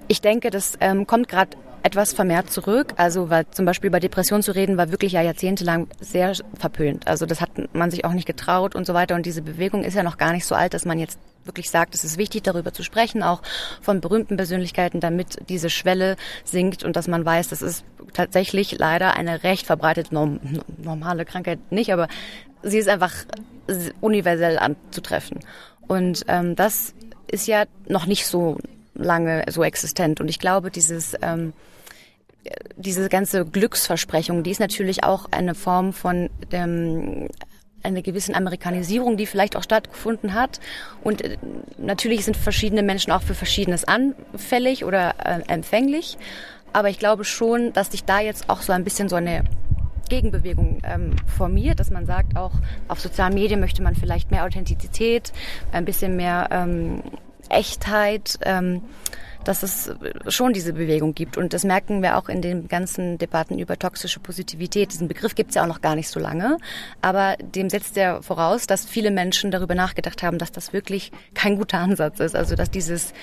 Ich 0.07 0.21
denke, 0.21 0.49
das 0.49 0.73
ähm, 0.79 1.07
kommt 1.07 1.27
gerade 1.27 1.57
etwas 1.83 2.13
vermehrt 2.13 2.51
zurück. 2.51 2.93
Also 2.97 3.29
weil 3.29 3.45
zum 3.51 3.65
Beispiel 3.65 3.87
über 3.87 3.99
Depression 3.99 4.43
zu 4.43 4.53
reden, 4.53 4.77
war 4.77 4.91
wirklich 4.91 5.13
ja 5.13 5.21
jahrzehntelang 5.21 5.87
sehr 5.99 6.33
verpönt. 6.57 7.07
Also 7.07 7.25
das 7.25 7.41
hat 7.41 7.51
man 7.73 7.91
sich 7.91 8.05
auch 8.05 8.13
nicht 8.13 8.27
getraut 8.27 8.75
und 8.75 8.85
so 8.85 8.93
weiter. 8.93 9.15
Und 9.15 9.25
diese 9.25 9.41
Bewegung 9.41 9.83
ist 9.83 9.95
ja 9.95 10.03
noch 10.03 10.17
gar 10.17 10.31
nicht 10.31 10.45
so 10.45 10.55
alt, 10.55 10.73
dass 10.73 10.85
man 10.85 10.99
jetzt 10.99 11.19
wirklich 11.45 11.69
sagt, 11.69 11.95
es 11.95 12.03
ist 12.03 12.17
wichtig, 12.17 12.43
darüber 12.43 12.71
zu 12.71 12.83
sprechen, 12.83 13.23
auch 13.23 13.41
von 13.81 13.99
berühmten 13.99 14.37
Persönlichkeiten, 14.37 14.99
damit 14.99 15.49
diese 15.49 15.69
Schwelle 15.69 16.15
sinkt 16.43 16.83
und 16.83 16.95
dass 16.95 17.07
man 17.07 17.25
weiß, 17.25 17.49
das 17.49 17.61
ist 17.61 17.83
tatsächlich 18.13 18.77
leider 18.77 19.15
eine 19.15 19.43
recht 19.43 19.65
verbreitete 19.65 20.13
normale 20.77 21.25
Krankheit 21.25 21.59
nicht, 21.71 21.91
aber 21.93 22.07
sie 22.61 22.77
ist 22.77 22.89
einfach 22.89 23.13
universell 24.01 24.59
anzutreffen. 24.59 25.39
Und 25.87 26.25
ähm, 26.27 26.55
das 26.55 26.93
ist 27.29 27.47
ja 27.47 27.65
noch 27.87 28.05
nicht 28.05 28.27
so 28.27 28.57
lange 28.93 29.43
so 29.49 29.63
existent. 29.63 30.19
Und 30.21 30.27
ich 30.27 30.39
glaube, 30.39 30.69
dieses 30.69 31.15
ähm, 31.21 31.53
diese 32.75 33.09
ganze 33.09 33.45
Glücksversprechung, 33.45 34.43
die 34.43 34.51
ist 34.51 34.59
natürlich 34.59 35.03
auch 35.03 35.27
eine 35.31 35.55
Form 35.55 35.93
von 35.93 36.29
dem, 36.51 37.29
einer 37.83 38.01
gewissen 38.01 38.35
Amerikanisierung, 38.35 39.17
die 39.17 39.25
vielleicht 39.25 39.55
auch 39.55 39.63
stattgefunden 39.63 40.33
hat. 40.33 40.59
Und 41.03 41.23
äh, 41.23 41.37
natürlich 41.77 42.25
sind 42.25 42.37
verschiedene 42.37 42.83
Menschen 42.83 43.11
auch 43.11 43.21
für 43.21 43.33
Verschiedenes 43.33 43.85
anfällig 43.85 44.85
oder 44.85 45.15
äh, 45.23 45.41
empfänglich. 45.47 46.17
Aber 46.73 46.89
ich 46.89 46.99
glaube 46.99 47.25
schon, 47.25 47.73
dass 47.73 47.91
sich 47.91 48.05
da 48.05 48.19
jetzt 48.19 48.49
auch 48.49 48.61
so 48.61 48.71
ein 48.73 48.83
bisschen 48.83 49.09
so 49.09 49.17
eine 49.17 49.43
Gegenbewegung 50.09 50.81
ähm, 50.83 51.15
formiert, 51.25 51.79
dass 51.79 51.89
man 51.89 52.05
sagt, 52.05 52.35
auch 52.35 52.53
auf 52.87 52.99
sozialen 52.99 53.33
Medien 53.33 53.59
möchte 53.59 53.81
man 53.81 53.95
vielleicht 53.95 54.31
mehr 54.31 54.45
Authentizität, 54.45 55.31
ein 55.71 55.85
bisschen 55.85 56.15
mehr 56.15 56.49
ähm, 56.51 57.01
Echtheit. 57.49 58.37
Ähm, 58.43 58.81
dass 59.43 59.63
es 59.63 59.91
schon 60.27 60.53
diese 60.53 60.73
Bewegung 60.73 61.13
gibt. 61.13 61.37
Und 61.37 61.53
das 61.53 61.63
merken 61.63 62.01
wir 62.01 62.17
auch 62.17 62.29
in 62.29 62.41
den 62.41 62.67
ganzen 62.67 63.17
Debatten 63.17 63.59
über 63.59 63.77
toxische 63.77 64.19
Positivität. 64.19 64.91
Diesen 64.91 65.07
Begriff 65.07 65.35
gibt 65.35 65.49
es 65.51 65.55
ja 65.55 65.63
auch 65.63 65.67
noch 65.67 65.81
gar 65.81 65.95
nicht 65.95 66.09
so 66.09 66.19
lange. 66.19 66.57
Aber 67.01 67.35
dem 67.39 67.69
setzt 67.69 67.97
er 67.97 68.21
voraus, 68.21 68.67
dass 68.67 68.85
viele 68.85 69.11
Menschen 69.11 69.51
darüber 69.51 69.75
nachgedacht 69.75 70.23
haben, 70.23 70.37
dass 70.37 70.51
das 70.51 70.73
wirklich 70.73 71.11
kein 71.33 71.57
guter 71.57 71.79
Ansatz 71.79 72.19
ist. 72.19 72.35
Also 72.35 72.55
dass 72.55 72.69
dieses, 72.69 73.13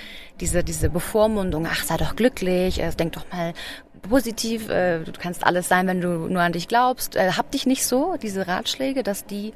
diese, 0.40 0.64
diese 0.64 0.90
Bevormundung, 0.90 1.66
ach, 1.70 1.84
sei 1.84 1.96
doch 1.96 2.16
glücklich, 2.16 2.80
äh, 2.80 2.90
denk 2.90 3.12
doch 3.12 3.24
mal 3.32 3.52
positiv, 4.08 4.68
äh, 4.68 5.00
du 5.00 5.12
kannst 5.18 5.44
alles 5.44 5.68
sein, 5.68 5.86
wenn 5.86 6.00
du 6.00 6.28
nur 6.28 6.42
an 6.42 6.52
dich 6.52 6.68
glaubst. 6.68 7.16
Äh, 7.16 7.32
hab 7.32 7.50
dich 7.50 7.66
nicht 7.66 7.86
so, 7.86 8.16
diese 8.20 8.46
Ratschläge, 8.46 9.02
dass 9.02 9.26
die 9.26 9.52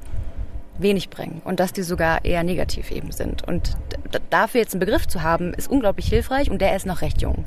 wenig 0.77 1.09
bringen 1.09 1.41
und 1.45 1.59
dass 1.59 1.73
die 1.73 1.83
sogar 1.83 2.25
eher 2.25 2.43
negativ 2.43 2.91
eben 2.91 3.11
sind. 3.11 3.47
Und 3.47 3.77
dafür 4.29 4.61
jetzt 4.61 4.73
einen 4.73 4.79
Begriff 4.79 5.07
zu 5.07 5.21
haben, 5.21 5.53
ist 5.53 5.69
unglaublich 5.69 6.07
hilfreich 6.07 6.49
und 6.49 6.61
der 6.61 6.75
ist 6.75 6.85
noch 6.85 7.01
recht 7.01 7.21
jung. 7.21 7.45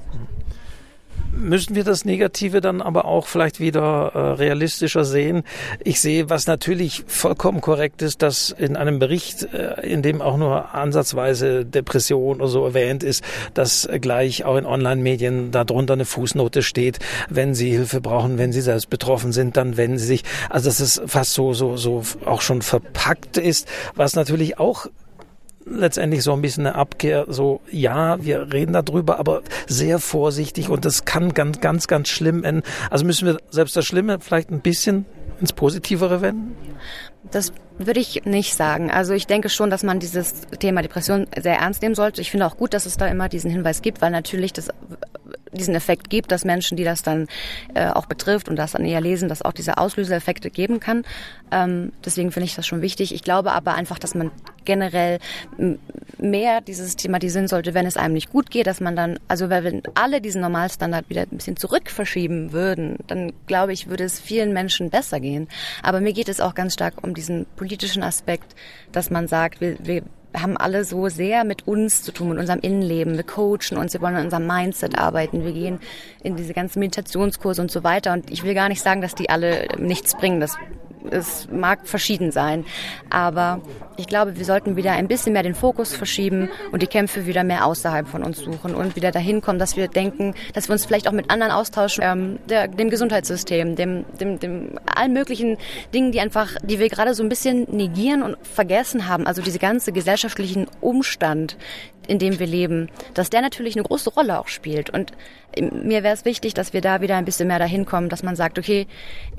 Müssen 1.37 1.77
wir 1.77 1.85
das 1.85 2.07
Negative 2.07 2.63
dann 2.63 2.81
aber 2.81 3.05
auch 3.05 3.27
vielleicht 3.27 3.61
wieder 3.61 4.13
äh, 4.15 4.19
realistischer 4.19 5.05
sehen. 5.05 5.43
Ich 5.85 6.01
sehe, 6.01 6.31
was 6.31 6.47
natürlich 6.47 7.05
vollkommen 7.07 7.61
korrekt 7.61 8.01
ist, 8.01 8.23
dass 8.23 8.51
in 8.51 8.75
einem 8.75 8.99
Bericht, 8.99 9.43
äh, 9.53 9.87
in 9.87 10.01
dem 10.01 10.23
auch 10.23 10.39
nur 10.39 10.75
ansatzweise 10.75 11.67
Depression 11.67 12.37
oder 12.37 12.49
so 12.49 12.65
erwähnt 12.65 13.03
ist, 13.03 13.23
dass 13.53 13.87
gleich 14.01 14.45
auch 14.47 14.57
in 14.57 14.65
Online-Medien 14.65 15.51
darunter 15.51 15.93
eine 15.93 16.07
Fußnote 16.07 16.63
steht, 16.63 17.01
wenn 17.29 17.55
Sie 17.55 17.71
Hilfe 17.71 18.01
brauchen, 18.01 18.39
wenn 18.39 18.53
Sie 18.53 18.63
selbst 18.63 18.89
betroffen 18.89 19.33
sind, 19.33 19.59
dann 19.59 19.77
wenden 19.77 19.99
Sie 19.99 20.07
sich. 20.07 20.25
Also 20.49 20.71
dass 20.71 20.81
es 20.81 21.03
fast 21.07 21.35
so, 21.35 21.53
so, 21.53 21.77
so 21.77 22.03
auch 22.25 22.41
schon 22.41 22.63
verpackt 22.63 23.37
ist, 23.37 23.69
was 23.95 24.17
natürlich 24.17 24.59
auch 24.59 24.87
letztendlich 25.69 26.23
so 26.23 26.33
ein 26.33 26.43
bisschen 26.43 26.67
eine 26.67 26.77
Abkehr, 26.77 27.27
so 27.29 27.61
ja, 27.71 28.23
wir 28.23 28.53
reden 28.53 28.73
darüber, 28.73 29.19
aber 29.19 29.43
sehr 29.67 29.99
vorsichtig 29.99 30.69
und 30.69 30.85
das 30.85 31.05
kann 31.05 31.35
ganz, 31.35 31.61
ganz, 31.61 31.89
ganz 31.89 32.09
schlimm 32.09 32.45
enden. 32.45 32.63
Also 32.91 33.05
müssen 33.05 33.27
wir 33.27 33.39
selbst 33.51 33.77
das 33.77 33.85
Schlimme 33.85 34.19
vielleicht 34.21 34.51
ein 34.51 34.61
bisschen 34.61 35.05
ins 35.41 35.53
Positivere 35.53 36.21
wenden? 36.21 36.57
Das 37.31 37.53
würde 37.79 38.01
ich 38.01 38.25
nicht 38.25 38.55
sagen. 38.55 38.91
Also 38.91 39.13
ich 39.13 39.27
denke 39.27 39.49
schon, 39.49 39.69
dass 39.69 39.83
man 39.83 39.99
dieses 39.99 40.43
Thema 40.61 40.83
Depression 40.83 41.27
sehr 41.39 41.57
ernst 41.57 41.83
nehmen 41.83 41.95
sollte. 41.95 42.21
Ich 42.21 42.31
finde 42.31 42.47
auch 42.47 42.57
gut, 42.57 42.73
dass 42.73 42.87
es 42.87 42.97
da 42.97 43.09
immer 43.09 43.29
diesen 43.29 43.51
Hinweis 43.51 43.83
gibt, 43.83 44.01
weil 44.01 44.11
natürlich 44.11 44.53
das 44.53 44.71
diesen 45.57 45.75
Effekt 45.75 46.11
gibt, 46.11 46.33
dass 46.33 46.45
Menschen, 46.45 46.77
die 46.77 46.85
das 46.85 47.03
dann 47.03 47.27
äh, 47.75 47.89
auch 47.89 48.07
betrifft 48.07 48.49
und 48.49 48.57
das 48.57 48.73
dann 48.73 48.85
eher 48.85 49.01
lesen, 49.01 49.29
dass 49.29 49.43
auch 49.43 49.53
diese 49.53 49.79
Auslöseeffekte 49.79 50.51
geben 50.51 50.81
kann. 50.81 51.05
Ähm, 51.51 51.93
deswegen 52.05 52.33
finde 52.33 52.47
ich 52.47 52.55
das 52.55 52.67
schon 52.67 52.83
wichtig. 52.83 53.15
Ich 53.15 53.23
glaube 53.23 53.53
aber 53.53 53.75
einfach, 53.75 53.99
dass 53.99 54.15
man 54.15 54.31
generell 54.65 55.19
mehr 56.19 56.61
dieses 56.61 56.97
thematisieren 56.97 57.49
sollte, 57.49 57.75
wenn 57.75 57.87
es 57.87 57.97
einem 57.97 58.15
nicht 58.15 58.31
gut 58.31 58.51
geht, 58.51 58.67
dass 58.67 58.81
man 58.81 58.97
dann, 58.97 59.19
also 59.29 59.49
wenn 59.49 59.83
alle 59.95 60.21
diesen 60.21 60.41
Normalstandard 60.41 61.09
wieder 61.09 61.23
ein 61.23 61.37
bisschen 61.37 61.57
zurück 61.57 61.91
verschieben 61.91 62.53
würden, 62.53 62.99
dann 63.07 63.33
glaube 63.47 63.73
ich, 63.73 63.89
würde 63.89 64.05
es 64.05 64.19
vielen 64.21 64.53
Menschen 64.53 64.91
besser 64.91 65.21
gehen. 65.21 65.49
Aber 65.83 66.01
mir 66.01 66.13
geht 66.13 66.29
es 66.29 66.41
auch 66.41 66.55
ganz 66.55 66.75
stark 66.75 67.05
um 67.05 67.15
diesen 67.15 67.47
politischen 67.57 68.03
Aspekt, 68.03 68.55
dass 68.93 69.11
man 69.11 69.29
sagt, 69.29 69.61
wir, 69.61 69.77
wir 69.83 70.03
haben 70.37 70.57
alle 70.57 70.85
so 70.85 71.09
sehr 71.09 71.45
mit 71.45 71.67
uns 71.67 72.03
zu 72.03 72.13
tun, 72.13 72.31
mit 72.31 72.39
unserem 72.39 72.61
Innenleben. 72.61 73.17
Wir 73.17 73.25
coachen 73.25 73.79
uns, 73.79 73.93
wir 73.93 74.01
wollen 74.01 74.17
an 74.17 74.25
unserem 74.25 74.47
Mindset 74.47 74.99
arbeiten, 74.99 75.45
wir 75.45 75.53
gehen 75.53 75.81
in 76.23 76.37
diese 76.37 76.55
ganzen 76.55 76.81
Meditationskurse 76.81 77.63
und 77.63 77.71
so 77.71 77.85
weiter. 77.85 78.13
Und 78.13 78.31
ich 78.31 78.45
will 78.45 78.55
gar 78.55 78.69
nicht 78.69 78.83
sagen, 78.83 79.01
dass 79.01 79.15
die 79.15 79.31
alle 79.31 79.67
nichts 79.79 80.17
bringen. 80.17 80.41
Das 80.41 80.57
es 81.11 81.49
mag 81.51 81.87
verschieden 81.87 82.31
sein. 82.31 82.65
Aber 83.11 83.61
ich 83.97 84.07
glaube, 84.07 84.37
wir 84.37 84.45
sollten 84.45 84.77
wieder 84.77 84.93
ein 84.93 85.09
bisschen 85.09 85.33
mehr 85.33 85.43
den 85.43 85.55
Fokus 85.55 85.95
verschieben 85.95 86.49
und 86.73 86.83
die 86.83 86.87
Kämpfe 86.87 87.27
wieder 87.27 87.45
mehr 87.45 87.67
außerhalb 87.67 88.09
von 88.09 88.23
uns 88.23 88.39
suchen 88.39 88.75
und 88.75 88.97
wieder 88.97 89.11
dahin 89.11 89.41
kommen, 89.41 89.59
dass 89.59 89.77
wir 89.77 89.89
denken, 89.89 90.35
dass 90.55 90.69
wir 90.69 90.75
uns 90.75 90.85
vielleicht 90.85 91.09
auch 91.09 91.13
mit 91.13 91.31
anderen 91.31 91.53
austauschen, 91.53 92.03
ähm, 92.05 92.39
der, 92.49 92.69
dem 92.69 92.91
Gesundheitssystem, 92.91 93.77
dem, 93.77 94.05
dem, 94.21 94.39
dem 94.39 94.79
allen 94.87 95.13
möglichen 95.13 95.57
Dingen, 95.95 96.13
die 96.13 96.21
einfach, 96.21 96.57
die 96.63 96.79
wir 96.79 96.89
gerade 96.89 97.15
so 97.15 97.23
ein 97.23 97.29
bisschen 97.29 97.67
negieren 97.71 98.23
und 98.23 98.37
vergessen 98.43 99.09
haben. 99.09 99.27
Also 99.27 99.43
diese 99.43 99.59
ganze 99.59 99.93
gesellschaftlichen 99.93 100.67
Umstand, 100.81 101.57
in 102.07 102.19
dem 102.19 102.39
wir 102.39 102.47
leben, 102.47 102.89
dass 103.15 103.31
der 103.31 103.43
natürlich 103.43 103.77
eine 103.77 103.85
große 103.85 104.11
Rolle 104.11 104.39
auch 104.39 104.49
spielt. 104.49 104.91
Und 104.91 105.13
mir 105.59 106.03
wäre 106.03 106.15
es 106.15 106.25
wichtig, 106.25 106.55
dass 106.55 106.73
wir 106.73 106.81
da 106.81 107.01
wieder 107.01 107.17
ein 107.17 107.25
bisschen 107.25 107.49
mehr 107.49 107.59
dahin 107.59 107.87
kommen, 107.87 108.09
dass 108.09 108.23
man 108.23 108.37
sagt, 108.37 108.59
okay, 108.59 108.87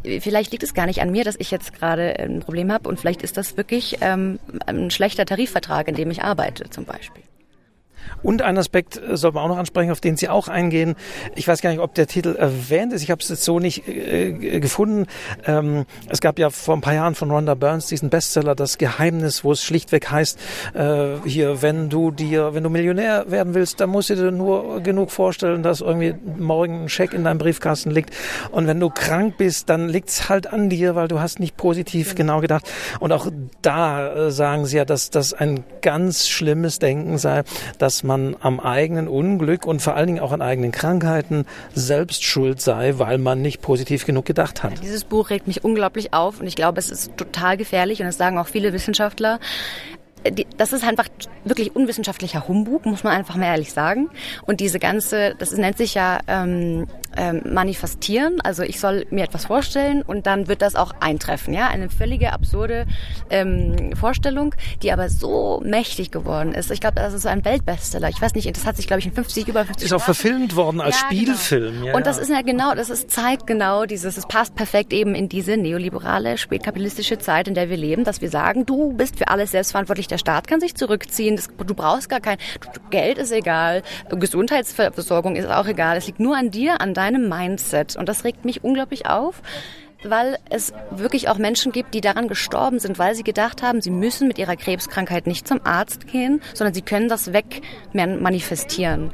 vielleicht 0.04 0.52
liegt 0.52 0.64
es 0.64 0.74
gar 0.74 0.86
nicht 0.86 1.02
an 1.02 1.12
mir, 1.12 1.24
dass 1.24 1.36
ich 1.40 1.52
jetzt 1.52 1.74
gerade 1.74 2.18
ein 2.20 2.40
Problem 2.40 2.72
habe 2.72 2.90
und 2.90 3.00
vielleicht 3.00 3.22
ist 3.22 3.38
das 3.38 3.58
wirklich 3.58 3.98
ähm, 4.02 4.40
ein 4.66 4.90
schlechter 4.92 5.26
Tarifvertrag, 5.26 5.88
in 5.88 5.96
dem 5.96 6.12
ich 6.12 6.24
arbeite 6.24 6.70
zum 6.70 6.86
Beispiel. 6.86 7.27
Und 8.24 8.42
ein 8.42 8.58
Aspekt 8.58 8.98
äh, 8.98 9.18
soll 9.18 9.32
man 9.32 9.44
auch 9.44 9.50
noch 9.50 9.58
ansprechen, 9.58 9.92
auf 9.92 10.02
den 10.02 10.18
Sie 10.18 10.30
auch 10.30 10.48
eingehen. 10.48 10.96
Ich 11.36 11.48
weiß 11.48 11.62
gar 11.62 11.70
nicht, 11.70 11.80
ob 11.80 11.94
der 11.94 12.08
Titel 12.08 12.36
erwähnt 12.36 12.94
ist. 12.94 13.04
Ich 13.04 13.12
habe 13.12 13.22
es 13.22 13.30
jetzt 13.30 13.44
so 13.44 13.60
nicht 13.60 13.88
äh, 13.88 14.60
gefunden. 14.60 15.08
Ähm, 15.46 15.86
es 16.10 16.22
gab 16.22 16.40
ja 16.40 16.50
vor 16.50 16.76
ein 16.76 16.82
paar 16.82 16.94
Jahren 16.94 17.16
von 17.16 17.32
Rhonda 17.32 17.56
Burns 17.56 17.88
diesen 17.88 18.10
Bestseller 18.10 18.56
Das 18.56 18.78
Geheimnis, 18.78 19.44
wo 19.44 19.52
es 19.52 19.64
schlichtweg 19.64 20.10
heißt, 20.10 20.40
äh, 20.74 21.08
hier, 21.26 21.62
wenn 21.62 21.90
du 21.90 22.12
dir, 22.12 22.54
wenn 22.54 22.64
du 22.64 22.70
Millionär 22.70 23.30
werden 23.30 23.54
willst, 23.54 23.80
dann 23.80 23.90
musst 23.90 24.10
du 24.10 24.16
dir 24.16 24.32
nur 24.32 24.82
genug 24.82 25.12
vorstellen, 25.12 25.64
dass 25.64 25.82
irgendwie 25.82 26.16
morgen 26.38 26.84
ein 26.84 26.90
Scheck 26.90 27.14
in 27.14 27.24
deinem 27.24 27.38
Briefkasten 27.38 27.92
liegt. 27.92 28.16
Und 28.52 28.68
wenn 28.68 28.80
du 28.80 28.90
krank 28.90 29.38
bist, 29.38 29.70
dann 29.70 29.90
liegt's 29.90 30.30
halt 30.30 30.48
an 30.48 30.70
dir, 30.70 30.96
weil 30.96 31.08
du 31.08 31.20
hast 31.20 31.40
nicht 31.40 31.58
positiv 31.58 32.16
genau 32.16 32.42
gedacht. 32.42 32.70
Und 33.00 33.12
auch 33.12 33.28
da 33.62 34.14
äh, 34.14 34.32
sagen 34.32 34.66
sie 34.66 34.78
ja, 34.78 34.86
dass 34.86 35.10
das 35.10 35.34
ein 35.34 35.64
ganz 35.82 36.28
schlimmes 36.28 36.80
Denken 36.80 37.18
sei, 37.18 37.44
dass 37.78 37.97
man 38.04 38.36
am 38.40 38.60
eigenen 38.60 39.08
Unglück 39.08 39.66
und 39.66 39.82
vor 39.82 39.96
allen 39.96 40.08
Dingen 40.08 40.20
auch 40.20 40.32
an 40.32 40.42
eigenen 40.42 40.72
Krankheiten 40.72 41.46
selbst 41.74 42.24
schuld 42.24 42.62
sei, 42.62 42.96
weil 42.98 43.18
man 43.18 43.42
nicht 43.42 43.62
positiv 43.62 44.06
genug 44.06 44.26
gedacht 44.26 44.64
hat. 44.64 44.82
Dieses 44.82 45.04
Buch 45.04 45.30
regt 45.30 45.48
mich 45.48 45.64
unglaublich 45.64 46.14
auf 46.14 46.40
und 46.40 46.48
ich 46.48 46.56
glaube, 46.56 46.80
es 46.80 46.90
ist 46.90 47.16
total 47.18 47.58
gefährlich 47.58 48.00
und 48.00 48.06
das 48.06 48.18
sagen 48.18 48.38
auch 48.38 48.48
viele 48.48 48.74
Wissenschaftler 48.74 49.40
das 50.58 50.74
ist 50.74 50.84
einfach 50.84 51.08
wirklich 51.46 51.76
unwissenschaftlicher 51.76 52.48
Humbug, 52.48 52.86
muss 52.86 53.04
man 53.04 53.14
einfach 53.14 53.36
mal 53.36 53.46
ehrlich 53.46 53.74
sagen. 53.74 54.10
Und 54.46 54.60
diese 54.60 54.80
ganze, 54.80 55.36
das 55.38 55.52
nennt 55.52 55.78
sich 55.78 55.94
ja 55.94 56.20
ähm, 56.28 56.88
ähm, 57.16 57.42
manifestieren. 57.46 58.40
Also 58.42 58.64
ich 58.64 58.80
soll 58.80 59.06
mir 59.10 59.24
etwas 59.24 59.46
vorstellen 59.46 60.02
und 60.02 60.28
dann 60.28 60.48
wird 60.48 60.62
das 60.62 60.76
auch 60.76 60.94
eintreffen. 61.00 61.54
Ja, 61.54 61.68
eine 61.68 61.90
völlige 61.90 62.34
absurde 62.34 62.86
ähm, 63.30 63.96
Vorstellung, 63.96 64.54
die 64.82 64.92
aber 64.92 65.10
so 65.10 65.62
mächtig 65.66 66.12
geworden 66.12 66.54
ist. 66.54 66.72
Ich 66.72 66.80
glaube, 66.80 66.96
das 66.96 67.14
ist 67.14 67.24
so 67.24 67.30
ein 67.30 67.44
Weltbestseller. 67.46 68.10
Ich 68.10 68.22
weiß 68.22 68.36
nicht, 68.36 68.56
das 68.56 68.66
hat 68.66 68.76
sich 68.76 68.88
glaube 68.88 69.00
ich 69.00 69.06
in 69.06 69.14
50 69.14 69.48
über 69.48 69.66
50 69.66 69.86
ist 69.86 69.94
auch 69.94 70.02
verfilmt 70.02 70.56
worden 70.56 70.82
als 70.82 71.02
ja, 71.02 71.10
genau. 71.10 71.22
Spielfilm. 71.22 71.74
Genau. 71.74 71.88
Ja, 71.88 71.96
und 71.96 72.06
das 72.06 72.18
ist 72.18 72.30
ja 72.30 72.42
genau, 72.42 72.76
das 72.76 72.90
ist 72.90 73.10
zeigt 73.12 73.48
genau 73.48 73.86
dieses, 73.86 74.18
es 74.18 74.28
passt 74.28 74.56
perfekt 74.56 74.94
eben 74.94 75.16
in 75.16 75.30
diese 75.30 75.58
neoliberale 75.58 76.38
spätkapitalistische 76.38 77.18
Zeit, 77.18 77.48
in 77.48 77.54
der 77.54 77.70
wir 77.70 77.78
leben, 77.78 78.04
dass 78.04 78.22
wir 78.22 78.30
sagen, 78.30 78.66
du 78.66 78.94
bist 78.94 79.18
für 79.18 79.28
alles 79.28 79.52
selbstverantwortlich. 79.52 80.07
Der 80.08 80.18
Staat 80.18 80.48
kann 80.48 80.60
sich 80.60 80.76
zurückziehen. 80.76 81.36
Das, 81.36 81.48
du 81.48 81.74
brauchst 81.74 82.10
gar 82.10 82.20
kein 82.20 82.38
Geld 82.90 83.18
ist 83.18 83.32
egal, 83.32 83.84
Gesundheitsversorgung 84.10 85.36
ist 85.36 85.50
auch 85.50 85.68
egal. 85.68 85.98
Es 85.98 86.08
liegt 86.08 86.20
nur 86.20 86.36
an 86.36 86.52
dir, 86.52 86.82
an 86.82 86.94
deinem 86.94 87.30
Mindset. 87.30 87.96
Und 87.96 88.10
das 88.10 88.24
regt 88.24 88.46
mich 88.46 88.64
unglaublich 88.64 89.06
auf 89.08 89.42
weil 90.04 90.38
es 90.50 90.74
wirklich 90.92 91.28
auch 91.28 91.38
Menschen 91.38 91.72
gibt, 91.72 91.94
die 91.94 92.02
daran 92.02 92.28
gestorben 92.28 92.80
sind, 92.80 93.00
weil 93.00 93.16
sie 93.16 93.24
gedacht 93.24 93.64
haben, 93.64 93.82
sie 93.82 93.90
müssen 93.90 94.28
mit 94.28 94.38
ihrer 94.38 94.56
Krebskrankheit 94.56 95.28
nicht 95.28 95.48
zum 95.48 95.60
Arzt 95.66 96.08
gehen, 96.08 96.42
sondern 96.54 96.74
sie 96.74 96.82
können 96.82 97.10
das 97.10 97.34
weg 97.34 97.62
manifestieren. 97.94 99.12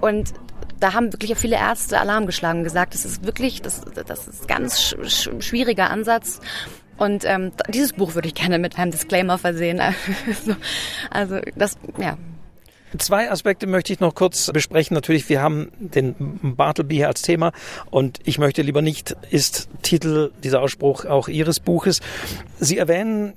Und 0.00 0.32
da 0.80 0.94
haben 0.94 1.12
wirklich 1.12 1.36
viele 1.38 1.56
Ärzte 1.56 2.00
Alarm 2.00 2.26
geschlagen 2.26 2.58
und 2.58 2.64
gesagt, 2.64 2.94
das 2.94 3.04
ist 3.04 3.24
wirklich, 3.24 3.62
das, 3.62 3.82
das 4.06 4.26
ist 4.26 4.48
ganz 4.48 4.80
sch 4.80 5.30
schwieriger 5.40 5.90
Ansatz. 5.90 6.40
Und 7.02 7.24
ähm, 7.24 7.50
dieses 7.68 7.94
Buch 7.94 8.14
würde 8.14 8.28
ich 8.28 8.34
gerne 8.34 8.60
mit 8.60 8.78
einem 8.78 8.92
Disclaimer 8.92 9.36
versehen. 9.36 9.80
also 11.10 11.40
das, 11.56 11.76
ja, 11.98 12.16
Zwei 12.96 13.30
Aspekte 13.30 13.66
möchte 13.66 13.92
ich 13.92 14.00
noch 14.00 14.14
kurz 14.14 14.52
besprechen. 14.52 14.94
Natürlich, 14.94 15.28
wir 15.30 15.40
haben 15.40 15.72
den 15.78 16.14
Bartleby 16.42 16.96
hier 16.96 17.08
als 17.08 17.22
Thema 17.22 17.52
und 17.90 18.20
ich 18.24 18.38
möchte 18.38 18.62
lieber 18.62 18.82
nicht, 18.82 19.16
ist 19.30 19.68
Titel 19.80 20.30
dieser 20.44 20.60
Ausspruch 20.60 21.06
auch 21.06 21.26
Ihres 21.26 21.58
Buches. 21.58 22.00
Sie 22.60 22.78
erwähnen 22.78 23.32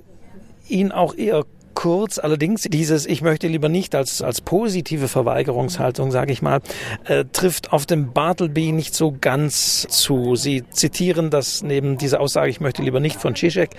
ihn 0.68 0.92
auch 0.92 1.16
eher 1.16 1.46
kurz. 1.76 2.18
Allerdings 2.18 2.64
dieses 2.64 3.06
Ich 3.06 3.22
möchte 3.22 3.48
lieber 3.48 3.70
nicht 3.70 3.94
als, 3.94 4.22
als 4.24 4.42
positive 4.42 5.08
Verweigerungshaltung, 5.08 6.10
sage 6.10 6.32
ich 6.32 6.42
mal, 6.42 6.62
äh, 7.06 7.26
trifft 7.32 7.72
auf 7.72 7.86
dem 7.86 8.14
Bartleby 8.14 8.72
nicht 8.72 8.96
so 8.96 9.16
ganz 9.20 9.86
zu. 9.90 10.36
Sie 10.36 10.64
zitieren, 10.72 11.30
dass 11.30 11.62
neben 11.62 11.98
dieser 11.98 12.20
Aussage 12.20 12.50
Ich 12.50 12.60
möchte 12.60 12.82
lieber 12.82 13.00
nicht 13.00 13.22
von 13.22 13.36
Zizek 13.36 13.72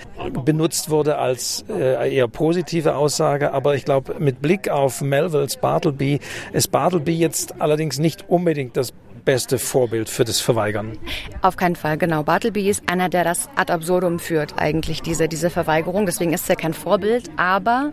benutzt 0.45 0.89
wurde 0.89 1.17
als 1.17 1.65
äh, 1.69 2.15
eher 2.15 2.29
positive 2.29 2.95
Aussage. 2.95 3.51
Aber 3.51 3.75
ich 3.75 3.83
glaube, 3.83 4.15
mit 4.19 4.41
Blick 4.41 4.69
auf 4.69 5.01
Melvilles 5.01 5.57
Bartleby 5.57 6.19
ist 6.53 6.71
Bartleby 6.71 7.13
jetzt 7.13 7.59
allerdings 7.59 7.99
nicht 7.99 8.29
unbedingt 8.29 8.77
das 8.77 8.93
beste 9.27 9.59
Vorbild 9.59 10.09
für 10.09 10.23
das 10.23 10.39
Verweigern. 10.39 10.97
Auf 11.41 11.57
keinen 11.57 11.75
Fall, 11.75 11.97
genau. 11.97 12.23
Bartleby 12.23 12.69
ist 12.69 12.83
einer, 12.87 13.09
der 13.09 13.25
das 13.25 13.49
ad 13.57 13.73
absurdum 13.73 14.19
führt, 14.19 14.57
eigentlich, 14.57 15.01
diese, 15.01 15.27
diese 15.27 15.49
Verweigerung. 15.49 16.05
Deswegen 16.05 16.31
ist 16.31 16.49
er 16.49 16.55
kein 16.55 16.73
Vorbild. 16.73 17.29
Aber 17.35 17.91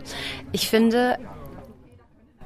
ich 0.53 0.69
finde, 0.69 1.17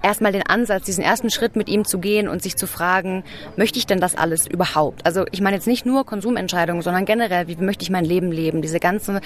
erstmal 0.02 0.32
den 0.32 0.44
Ansatz, 0.44 0.86
diesen 0.86 1.04
ersten 1.04 1.30
Schritt 1.30 1.56
mit 1.56 1.70
ihm 1.70 1.86
zu 1.86 2.00
gehen 2.00 2.28
und 2.28 2.42
sich 2.42 2.56
zu 2.56 2.68
fragen, 2.68 3.24
möchte 3.56 3.80
ich 3.80 3.86
denn 3.86 4.00
das 4.00 4.16
alles 4.16 4.48
überhaupt? 4.48 5.06
Also 5.06 5.26
ich 5.32 5.42
meine 5.42 5.56
jetzt 5.56 5.68
nicht 5.68 5.86
nur 5.86 6.06
Konsumentscheidungen, 6.06 6.82
sondern 6.82 7.06
generell, 7.06 7.48
wie 7.48 7.56
möchte 7.58 7.84
ich 7.84 7.90
mein 7.90 8.06
Leben 8.06 8.32
leben? 8.32 8.62
Diese 8.62 8.80
ganze, 8.80 9.22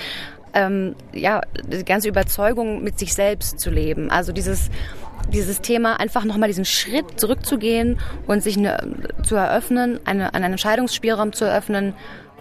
ähm, 0.53 0.95
ja, 1.13 1.41
diese 1.67 1.83
ganze 1.83 2.09
Überzeugung 2.09 2.83
mit 2.83 2.99
sich 2.99 3.13
selbst 3.13 3.59
zu 3.59 3.69
leben. 3.69 4.09
Also 4.09 4.31
dieses 4.31 4.69
dieses 5.31 5.61
Thema 5.61 6.01
einfach 6.01 6.25
nochmal 6.25 6.49
diesen 6.49 6.65
Schritt 6.65 7.17
zurückzugehen 7.17 7.97
und 8.27 8.43
sich 8.43 8.57
eine, 8.57 8.77
zu 9.23 9.35
eröffnen, 9.35 9.99
eine, 10.05 10.33
einen 10.33 10.51
Entscheidungsspielraum 10.51 11.31
zu 11.31 11.45
eröffnen, 11.45 11.93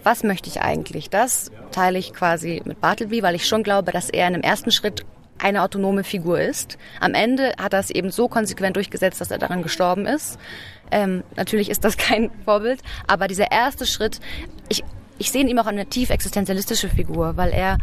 was 0.02 0.24
möchte 0.24 0.48
ich 0.48 0.60
eigentlich? 0.60 1.10
Das 1.10 1.52
teile 1.70 1.98
ich 1.98 2.12
quasi 2.12 2.60
mit 2.64 2.80
Bartleby, 2.80 3.22
weil 3.22 3.34
ich 3.34 3.46
schon 3.46 3.62
glaube, 3.62 3.92
dass 3.92 4.10
er 4.10 4.26
in 4.26 4.34
einem 4.34 4.42
ersten 4.42 4.72
Schritt 4.72 5.04
eine 5.42 5.62
autonome 5.62 6.04
Figur 6.04 6.40
ist. 6.40 6.78
Am 7.00 7.14
Ende 7.14 7.52
hat 7.58 7.72
er 7.72 7.80
es 7.80 7.90
eben 7.90 8.10
so 8.10 8.28
konsequent 8.28 8.76
durchgesetzt, 8.76 9.20
dass 9.20 9.30
er 9.30 9.38
daran 9.38 9.62
gestorben 9.62 10.06
ist. 10.06 10.38
Ähm, 10.90 11.24
natürlich 11.36 11.68
ist 11.68 11.84
das 11.84 11.96
kein 11.98 12.30
Vorbild, 12.44 12.80
aber 13.06 13.28
dieser 13.28 13.50
erste 13.50 13.86
Schritt, 13.86 14.20
ich, 14.68 14.84
ich 15.18 15.32
sehe 15.32 15.42
in 15.42 15.48
ihm 15.48 15.58
auch 15.58 15.66
eine 15.66 15.86
tief 15.86 16.10
existenzialistische 16.10 16.88
Figur, 16.88 17.36
weil 17.36 17.50
er 17.50 17.78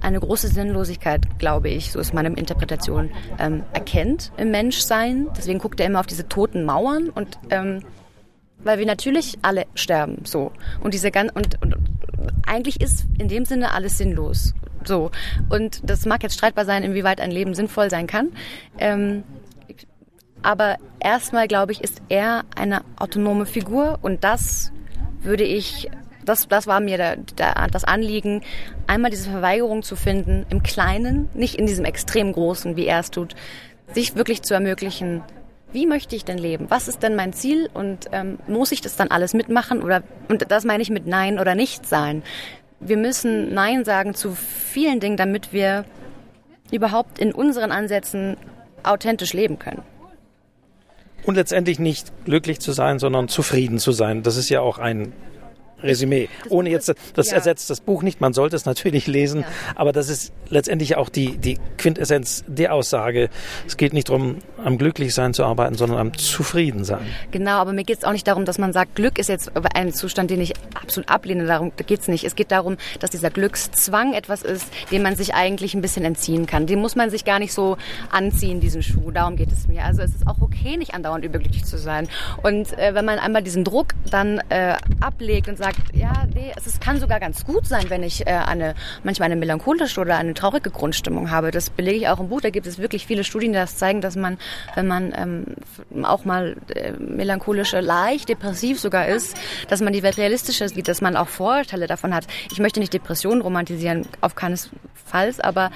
eine 0.00 0.20
große 0.20 0.48
Sinnlosigkeit, 0.48 1.38
glaube 1.38 1.70
ich, 1.70 1.92
so 1.92 1.98
ist 1.98 2.12
meine 2.12 2.28
Interpretation, 2.28 3.10
ähm, 3.38 3.62
erkennt 3.72 4.32
im 4.36 4.50
Menschsein. 4.50 5.28
Deswegen 5.36 5.58
guckt 5.58 5.80
er 5.80 5.86
immer 5.86 6.00
auf 6.00 6.06
diese 6.06 6.28
toten 6.28 6.64
Mauern 6.64 7.08
und 7.08 7.38
ähm, 7.50 7.82
weil 8.58 8.78
wir 8.78 8.86
natürlich 8.86 9.38
alle 9.42 9.66
sterben, 9.74 10.24
so 10.24 10.52
und 10.80 10.94
diese 10.94 11.10
ganz 11.10 11.32
und, 11.34 11.60
und 11.60 11.76
eigentlich 12.46 12.80
ist 12.80 13.04
in 13.18 13.28
dem 13.28 13.44
Sinne 13.44 13.72
alles 13.72 13.98
sinnlos, 13.98 14.54
so 14.86 15.10
und 15.48 15.80
das 15.88 16.06
mag 16.06 16.22
jetzt 16.22 16.34
streitbar 16.34 16.64
sein, 16.64 16.82
inwieweit 16.82 17.20
ein 17.20 17.30
Leben 17.30 17.54
sinnvoll 17.54 17.90
sein 17.90 18.06
kann. 18.06 18.32
Ähm, 18.78 19.24
aber 20.42 20.76
erstmal 21.00 21.48
glaube 21.48 21.72
ich, 21.72 21.82
ist 21.82 22.02
er 22.08 22.42
eine 22.54 22.82
autonome 22.96 23.46
Figur 23.46 23.98
und 24.02 24.24
das 24.24 24.72
würde 25.22 25.44
ich 25.44 25.90
das, 26.24 26.48
das 26.48 26.66
war 26.66 26.80
mir 26.80 26.96
der, 26.96 27.16
der, 27.16 27.54
das 27.70 27.84
Anliegen, 27.84 28.42
einmal 28.86 29.10
diese 29.10 29.30
Verweigerung 29.30 29.82
zu 29.82 29.96
finden 29.96 30.46
im 30.48 30.62
Kleinen, 30.62 31.28
nicht 31.34 31.56
in 31.56 31.66
diesem 31.66 31.84
extrem 31.84 32.32
Großen, 32.32 32.76
wie 32.76 32.86
er 32.86 33.00
es 33.00 33.10
tut, 33.10 33.34
sich 33.92 34.16
wirklich 34.16 34.42
zu 34.42 34.54
ermöglichen, 34.54 35.22
wie 35.72 35.86
möchte 35.86 36.14
ich 36.14 36.24
denn 36.24 36.38
leben? 36.38 36.66
Was 36.70 36.86
ist 36.86 37.02
denn 37.02 37.16
mein 37.16 37.32
Ziel? 37.32 37.68
Und 37.74 38.06
ähm, 38.12 38.38
muss 38.46 38.70
ich 38.70 38.80
das 38.80 38.96
dann 38.96 39.08
alles 39.08 39.34
mitmachen? 39.34 39.82
Oder 39.82 40.04
und 40.28 40.50
das 40.50 40.64
meine 40.64 40.82
ich 40.82 40.88
mit 40.88 41.06
Nein 41.06 41.40
oder 41.40 41.56
Nicht 41.56 41.84
sein. 41.84 42.22
Wir 42.84 42.96
müssen 42.98 43.54
Nein 43.54 43.84
sagen 43.84 44.14
zu 44.14 44.34
vielen 44.34 45.00
Dingen, 45.00 45.16
damit 45.16 45.52
wir 45.52 45.84
überhaupt 46.70 47.18
in 47.18 47.32
unseren 47.32 47.72
Ansätzen 47.72 48.36
authentisch 48.82 49.32
leben 49.32 49.58
können. 49.58 49.82
Und 51.24 51.36
letztendlich 51.36 51.78
nicht 51.78 52.12
glücklich 52.26 52.60
zu 52.60 52.72
sein, 52.72 52.98
sondern 52.98 53.28
zufrieden 53.28 53.78
zu 53.78 53.92
sein. 53.92 54.22
Das 54.22 54.36
ist 54.36 54.50
ja 54.50 54.60
auch 54.60 54.78
ein 54.78 55.14
Resümee. 55.84 56.28
Ohne 56.48 56.70
jetzt, 56.70 56.92
das 57.14 57.30
ja. 57.30 57.36
ersetzt 57.36 57.70
das 57.70 57.80
Buch 57.80 58.02
nicht. 58.02 58.20
Man 58.20 58.32
sollte 58.32 58.56
es 58.56 58.64
natürlich 58.64 59.06
lesen, 59.06 59.40
ja. 59.40 59.46
aber 59.74 59.92
das 59.92 60.08
ist 60.08 60.32
letztendlich 60.48 60.96
auch 60.96 61.08
die, 61.08 61.36
die 61.36 61.58
Quintessenz 61.78 62.44
der 62.46 62.74
Aussage. 62.74 63.28
Es 63.66 63.76
geht 63.76 63.92
nicht 63.92 64.08
darum, 64.08 64.38
am 64.62 64.78
Glücklichsein 64.78 65.34
zu 65.34 65.44
arbeiten, 65.44 65.74
sondern 65.74 65.98
am 65.98 66.16
Zufriedensein. 66.16 67.06
Genau, 67.30 67.58
aber 67.58 67.72
mir 67.72 67.84
geht 67.84 67.98
es 67.98 68.04
auch 68.04 68.12
nicht 68.12 68.26
darum, 68.26 68.44
dass 68.44 68.58
man 68.58 68.72
sagt, 68.72 68.94
Glück 68.94 69.18
ist 69.18 69.28
jetzt 69.28 69.52
ein 69.74 69.92
Zustand, 69.92 70.30
den 70.30 70.40
ich 70.40 70.54
absolut 70.74 71.08
ablehne. 71.08 71.46
Darum 71.46 71.72
geht 71.76 72.00
es 72.00 72.08
nicht. 72.08 72.24
Es 72.24 72.34
geht 72.34 72.50
darum, 72.50 72.76
dass 73.00 73.10
dieser 73.10 73.30
Glückszwang 73.30 74.14
etwas 74.14 74.42
ist, 74.42 74.66
dem 74.90 75.02
man 75.02 75.16
sich 75.16 75.34
eigentlich 75.34 75.74
ein 75.74 75.82
bisschen 75.82 76.04
entziehen 76.04 76.46
kann. 76.46 76.66
Den 76.66 76.80
muss 76.80 76.96
man 76.96 77.10
sich 77.10 77.24
gar 77.24 77.38
nicht 77.38 77.52
so 77.52 77.76
anziehen, 78.10 78.60
diesen 78.60 78.82
Schuh. 78.82 79.10
Darum 79.10 79.36
geht 79.36 79.52
es 79.52 79.68
mir. 79.68 79.84
Also 79.84 80.02
es 80.02 80.14
ist 80.14 80.26
auch 80.26 80.40
okay, 80.40 80.76
nicht 80.76 80.94
andauernd 80.94 81.24
überglücklich 81.24 81.64
zu 81.64 81.78
sein. 81.78 82.08
Und 82.42 82.76
äh, 82.78 82.94
wenn 82.94 83.04
man 83.04 83.18
einmal 83.18 83.42
diesen 83.42 83.64
Druck 83.64 83.94
dann 84.10 84.40
äh, 84.48 84.76
ablegt 85.00 85.48
und 85.48 85.58
sagt, 85.58 85.73
sagt, 85.74 85.94
ja, 85.96 86.26
nee, 86.34 86.52
es 86.56 86.66
ist, 86.66 86.80
kann 86.80 86.98
sogar 87.00 87.20
ganz 87.20 87.44
gut 87.44 87.66
sein, 87.66 87.88
wenn 87.88 88.02
ich 88.02 88.26
äh, 88.26 88.30
eine, 88.30 88.74
manchmal 89.02 89.26
eine 89.26 89.36
melancholische 89.36 90.00
oder 90.00 90.16
eine 90.16 90.34
traurige 90.34 90.70
Grundstimmung 90.70 91.30
habe. 91.30 91.50
Das 91.50 91.70
belege 91.70 91.96
ich 91.96 92.08
auch 92.08 92.20
im 92.20 92.28
Buch. 92.28 92.40
Da 92.40 92.50
gibt 92.50 92.66
es 92.66 92.78
wirklich 92.78 93.06
viele 93.06 93.24
Studien, 93.24 93.52
die 93.52 93.58
das 93.58 93.76
zeigen, 93.76 94.00
dass 94.00 94.16
man, 94.16 94.38
wenn 94.74 94.86
man 94.86 95.12
ähm, 95.16 96.04
auch 96.04 96.24
mal 96.24 96.56
äh, 96.74 96.92
melancholische, 96.92 97.80
leicht 97.80 98.28
depressiv 98.28 98.80
sogar 98.80 99.06
ist, 99.08 99.36
dass 99.68 99.80
man 99.80 99.92
die 99.92 100.02
Welt 100.02 100.16
realistischer 100.16 100.68
sieht, 100.68 100.88
dass 100.88 101.00
man 101.00 101.16
auch 101.16 101.28
Vorteile 101.28 101.86
davon 101.86 102.14
hat. 102.14 102.26
Ich 102.50 102.58
möchte 102.58 102.80
nicht 102.80 102.92
Depressionen 102.92 103.42
romantisieren, 103.42 104.06
auf 104.20 104.34
keinesfalls, 104.34 105.40
aber 105.40 105.70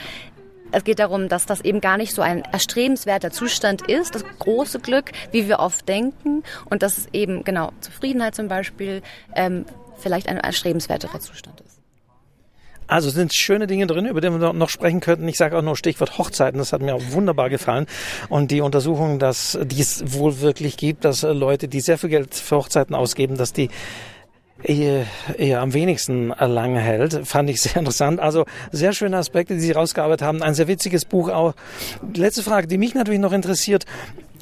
es 0.70 0.84
geht 0.84 0.98
darum, 0.98 1.28
dass 1.28 1.46
das 1.46 1.62
eben 1.62 1.80
gar 1.80 1.96
nicht 1.96 2.14
so 2.14 2.22
ein 2.22 2.42
erstrebenswerter 2.44 3.30
Zustand 3.30 3.82
ist, 3.82 4.14
das 4.14 4.24
große 4.38 4.80
Glück, 4.80 5.12
wie 5.32 5.48
wir 5.48 5.60
oft 5.60 5.88
denken, 5.88 6.42
und 6.68 6.82
dass 6.82 6.98
es 6.98 7.08
eben 7.12 7.44
genau 7.44 7.72
Zufriedenheit 7.80 8.34
zum 8.34 8.48
Beispiel 8.48 9.02
ähm, 9.34 9.64
vielleicht 9.98 10.28
ein 10.28 10.38
erstrebenswerterer 10.38 11.20
Zustand 11.20 11.60
ist. 11.60 11.78
Also 12.88 13.10
sind 13.10 13.34
schöne 13.34 13.66
Dinge 13.66 13.86
drin, 13.86 14.06
über 14.06 14.22
die 14.22 14.30
wir 14.30 14.52
noch 14.54 14.70
sprechen 14.70 15.00
könnten. 15.00 15.28
Ich 15.28 15.36
sage 15.36 15.56
auch 15.58 15.62
nur 15.62 15.76
Stichwort 15.76 16.16
Hochzeiten, 16.16 16.58
das 16.58 16.72
hat 16.72 16.80
mir 16.80 16.94
auch 16.94 17.02
wunderbar 17.10 17.50
gefallen. 17.50 17.86
Und 18.30 18.50
die 18.50 18.62
Untersuchung, 18.62 19.18
dass 19.18 19.58
dies 19.62 20.02
wohl 20.06 20.40
wirklich 20.40 20.78
gibt, 20.78 21.04
dass 21.04 21.20
Leute, 21.22 21.68
die 21.68 21.80
sehr 21.80 21.98
viel 21.98 22.08
Geld 22.08 22.34
für 22.34 22.56
Hochzeiten 22.56 22.94
ausgeben, 22.94 23.36
dass 23.36 23.52
die 23.52 23.68
Ehe, 24.64 25.06
Ehe 25.36 25.60
am 25.60 25.72
wenigsten 25.72 26.28
lang 26.28 26.76
hält, 26.76 27.26
fand 27.26 27.50
ich 27.50 27.60
sehr 27.60 27.76
interessant. 27.76 28.20
Also 28.20 28.46
sehr 28.72 28.94
schöne 28.94 29.18
Aspekte, 29.18 29.54
die 29.54 29.60
Sie 29.60 29.72
rausgearbeitet 29.72 30.26
haben. 30.26 30.42
Ein 30.42 30.54
sehr 30.54 30.66
witziges 30.66 31.04
Buch 31.04 31.28
auch. 31.28 31.54
Letzte 32.14 32.42
Frage, 32.42 32.66
die 32.66 32.78
mich 32.78 32.94
natürlich 32.94 33.20
noch 33.20 33.32
interessiert. 33.32 33.84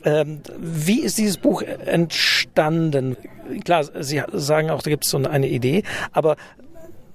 Ähm, 0.07 0.41
wie 0.59 1.01
ist 1.01 1.19
dieses 1.19 1.37
Buch 1.37 1.63
entstanden? 1.63 3.17
Klar, 3.65 3.85
Sie 4.01 4.23
sagen 4.33 4.71
auch, 4.71 4.81
da 4.83 4.91
gibt 4.91 5.05
es 5.05 5.11
so 5.11 5.19
eine 5.19 5.49
Idee, 5.49 5.83
aber 6.13 6.37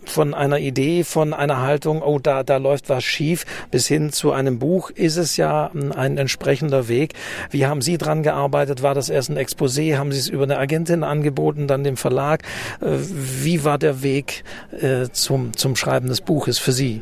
von 0.04 0.34
einer 0.34 0.60
Idee, 0.60 1.04
von 1.04 1.34
einer 1.34 1.62
Haltung, 1.62 2.02
oh, 2.02 2.20
da, 2.20 2.44
da 2.44 2.58
läuft 2.58 2.90
was 2.90 3.04
schief, 3.04 3.46
bis 3.70 3.88
hin 3.88 4.12
zu 4.12 4.32
einem 4.32 4.60
Buch 4.60 4.90
ist 4.90 5.16
es 5.16 5.38
ja 5.38 5.72
ein 5.74 6.18
entsprechender 6.18 6.88
Weg. 6.88 7.14
Wie 7.50 7.66
haben 7.66 7.82
Sie 7.82 7.98
dran 7.98 8.24
gearbeitet? 8.24 8.82
War 8.82 8.94
das 8.94 9.10
erst 9.10 9.30
ein 9.30 9.38
Exposé? 9.38 9.98
Haben 9.98 10.12
Sie 10.12 10.20
es 10.20 10.28
über 10.28 10.44
eine 10.44 10.58
Agentin 10.58 11.04
angeboten, 11.04 11.68
dann 11.68 11.84
dem 11.84 11.98
Verlag? 11.98 12.44
Äh, 12.82 12.98
wie 12.98 13.64
war 13.64 13.78
der 13.78 14.02
Weg 14.04 14.44
äh, 14.82 15.08
zum, 15.12 15.56
zum 15.56 15.76
Schreiben 15.76 16.08
des 16.08 16.20
Buches 16.22 16.60
für 16.60 16.72
Sie? 16.72 17.02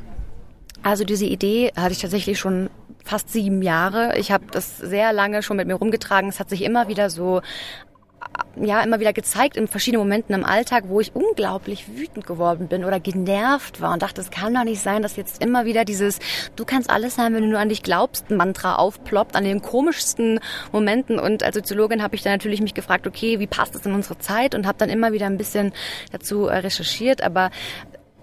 Also 0.84 1.04
diese 1.04 1.26
Idee 1.26 1.72
hatte 1.76 1.94
ich 1.94 2.00
tatsächlich 2.00 2.38
schon 2.38 2.70
fast 3.10 3.32
sieben 3.32 3.62
Jahre. 3.64 4.18
Ich 4.18 4.32
habe 4.32 4.46
das 4.52 4.78
sehr 4.78 5.14
lange 5.14 5.42
schon 5.42 5.58
mit 5.58 5.68
mir 5.68 5.74
rumgetragen. 5.74 6.30
Es 6.30 6.40
hat 6.40 6.50
sich 6.50 6.64
immer 6.64 6.88
wieder 6.88 7.10
so 7.10 7.42
ja 8.62 8.82
immer 8.82 9.00
wieder 9.00 9.14
gezeigt 9.14 9.56
in 9.56 9.68
verschiedenen 9.68 10.04
Momenten 10.04 10.36
im 10.36 10.44
Alltag, 10.44 10.86
wo 10.88 11.00
ich 11.00 11.16
unglaublich 11.16 11.86
wütend 11.96 12.26
geworden 12.26 12.68
bin 12.68 12.84
oder 12.84 13.00
genervt 13.00 13.80
war 13.82 13.94
und 13.94 14.02
dachte, 14.02 14.22
es 14.22 14.32
kann 14.32 14.54
doch 14.54 14.64
nicht 14.64 14.82
sein, 14.82 15.02
dass 15.02 15.16
jetzt 15.16 15.42
immer 15.42 15.66
wieder 15.66 15.86
dieses 15.86 16.20
Du 16.56 16.66
kannst 16.66 16.90
alles 16.90 17.16
sein, 17.16 17.34
wenn 17.34 17.44
du 17.44 17.50
nur 17.50 17.60
an 17.60 17.70
dich 17.70 17.84
glaubst, 17.84 18.30
Mantra 18.30 18.76
aufploppt 18.76 19.36
an 19.36 19.44
den 19.44 19.62
komischsten 19.62 20.40
Momenten. 20.72 21.20
Und 21.20 21.44
als 21.44 21.56
Soziologin 21.56 22.04
habe 22.04 22.16
ich 22.16 22.22
dann 22.22 22.34
natürlich 22.34 22.62
mich 22.62 22.74
gefragt, 22.74 23.08
okay, 23.08 23.40
wie 23.40 23.48
passt 23.48 23.76
das 23.76 23.86
in 23.86 23.94
unsere 23.94 24.18
Zeit 24.20 24.56
und 24.56 24.68
habe 24.68 24.78
dann 24.78 24.90
immer 24.90 25.14
wieder 25.14 25.28
ein 25.28 25.38
bisschen 25.38 25.72
dazu 26.12 26.48
äh, 26.48 26.58
recherchiert. 26.58 27.22
Aber 27.22 27.52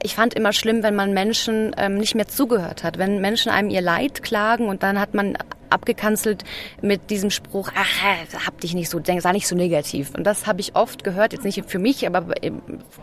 ich 0.06 0.14
fand 0.14 0.34
immer 0.34 0.52
schlimm, 0.52 0.84
wenn 0.84 0.94
man 0.94 1.12
Menschen 1.12 1.74
ähm, 1.76 1.98
nicht 1.98 2.14
mehr 2.14 2.28
zugehört 2.28 2.84
hat, 2.84 2.96
wenn 2.96 3.20
Menschen 3.20 3.50
einem 3.50 3.70
ihr 3.70 3.80
Leid 3.80 4.22
klagen 4.22 4.68
und 4.68 4.84
dann 4.84 5.00
hat 5.00 5.14
man 5.14 5.36
abgekanzelt 5.68 6.44
mit 6.80 7.10
diesem 7.10 7.30
Spruch, 7.30 7.72
ach, 7.74 8.46
hab 8.46 8.60
dich 8.60 8.72
nicht 8.74 8.88
so, 8.88 9.00
sei 9.04 9.32
nicht 9.32 9.48
so 9.48 9.56
negativ. 9.56 10.14
Und 10.14 10.22
das 10.22 10.46
habe 10.46 10.60
ich 10.60 10.76
oft 10.76 11.02
gehört, 11.02 11.32
jetzt 11.32 11.44
nicht 11.44 11.68
für 11.68 11.80
mich, 11.80 12.06
aber 12.06 12.34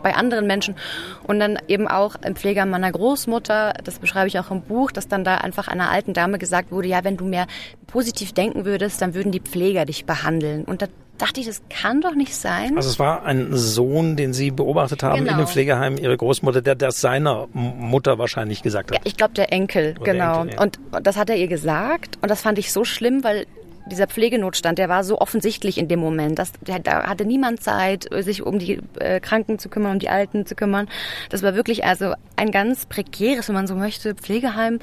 bei 0.02 0.14
anderen 0.14 0.46
Menschen. 0.46 0.76
Und 1.24 1.40
dann 1.40 1.58
eben 1.68 1.88
auch 1.88 2.16
im 2.24 2.36
Pfleger 2.36 2.64
meiner 2.64 2.90
Großmutter, 2.90 3.74
das 3.84 3.98
beschreibe 3.98 4.28
ich 4.28 4.38
auch 4.38 4.50
im 4.50 4.62
Buch, 4.62 4.90
dass 4.90 5.06
dann 5.06 5.24
da 5.24 5.36
einfach 5.36 5.68
einer 5.68 5.90
alten 5.90 6.14
Dame 6.14 6.38
gesagt 6.38 6.72
wurde, 6.72 6.88
ja, 6.88 7.04
wenn 7.04 7.18
du 7.18 7.26
mehr 7.26 7.46
positiv 7.86 8.32
denken 8.32 8.64
würdest, 8.64 9.02
dann 9.02 9.12
würden 9.12 9.30
die 9.30 9.40
Pfleger 9.40 9.84
dich 9.84 10.06
behandeln. 10.06 10.64
Und 10.64 10.80
da 10.80 10.86
dachte 11.18 11.40
ich, 11.40 11.46
das 11.46 11.62
kann 11.70 12.00
doch 12.00 12.14
nicht 12.14 12.34
sein. 12.34 12.76
Also 12.76 12.88
es 12.88 12.98
war 12.98 13.24
ein 13.24 13.48
Sohn, 13.52 14.16
den 14.16 14.32
Sie 14.32 14.50
beobachtet 14.50 15.02
haben 15.02 15.20
genau. 15.20 15.32
in 15.32 15.38
dem 15.38 15.46
Pflegeheim, 15.46 15.96
Ihre 15.96 16.16
Großmutter, 16.16 16.62
der 16.62 16.74
das 16.74 17.00
seiner 17.00 17.48
Mutter 17.52 18.18
wahrscheinlich 18.18 18.62
gesagt 18.62 18.90
hat. 18.90 18.98
Ja, 18.98 19.02
ich 19.04 19.16
glaube 19.16 19.34
der 19.34 19.52
Enkel, 19.52 19.94
Oder 20.00 20.12
genau. 20.12 20.40
Enkel, 20.42 20.54
ja. 20.54 20.62
Und 20.62 20.80
das 21.02 21.16
hat 21.16 21.30
er 21.30 21.36
ihr 21.36 21.48
gesagt 21.48 22.18
und 22.20 22.30
das 22.30 22.42
fand 22.42 22.58
ich 22.58 22.72
so 22.72 22.84
schlimm, 22.84 23.22
weil 23.22 23.46
dieser 23.86 24.06
Pflegenotstand, 24.06 24.78
der 24.78 24.88
war 24.88 25.04
so 25.04 25.18
offensichtlich 25.18 25.78
in 25.78 25.88
dem 25.88 26.00
Moment. 26.00 26.38
dass 26.38 26.52
da 26.62 27.04
hatte 27.04 27.24
niemand 27.24 27.62
Zeit, 27.62 28.08
sich 28.20 28.42
um 28.42 28.58
die 28.58 28.80
äh, 28.98 29.20
Kranken 29.20 29.58
zu 29.58 29.68
kümmern, 29.68 29.92
um 29.92 29.98
die 29.98 30.08
Alten 30.08 30.46
zu 30.46 30.54
kümmern. 30.54 30.88
Das 31.28 31.42
war 31.42 31.54
wirklich 31.54 31.84
also 31.84 32.14
ein 32.36 32.50
ganz 32.50 32.86
prekäres, 32.86 33.48
wenn 33.48 33.54
man 33.54 33.66
so 33.66 33.74
möchte, 33.74 34.14
Pflegeheim. 34.14 34.78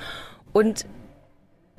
Und 0.54 0.86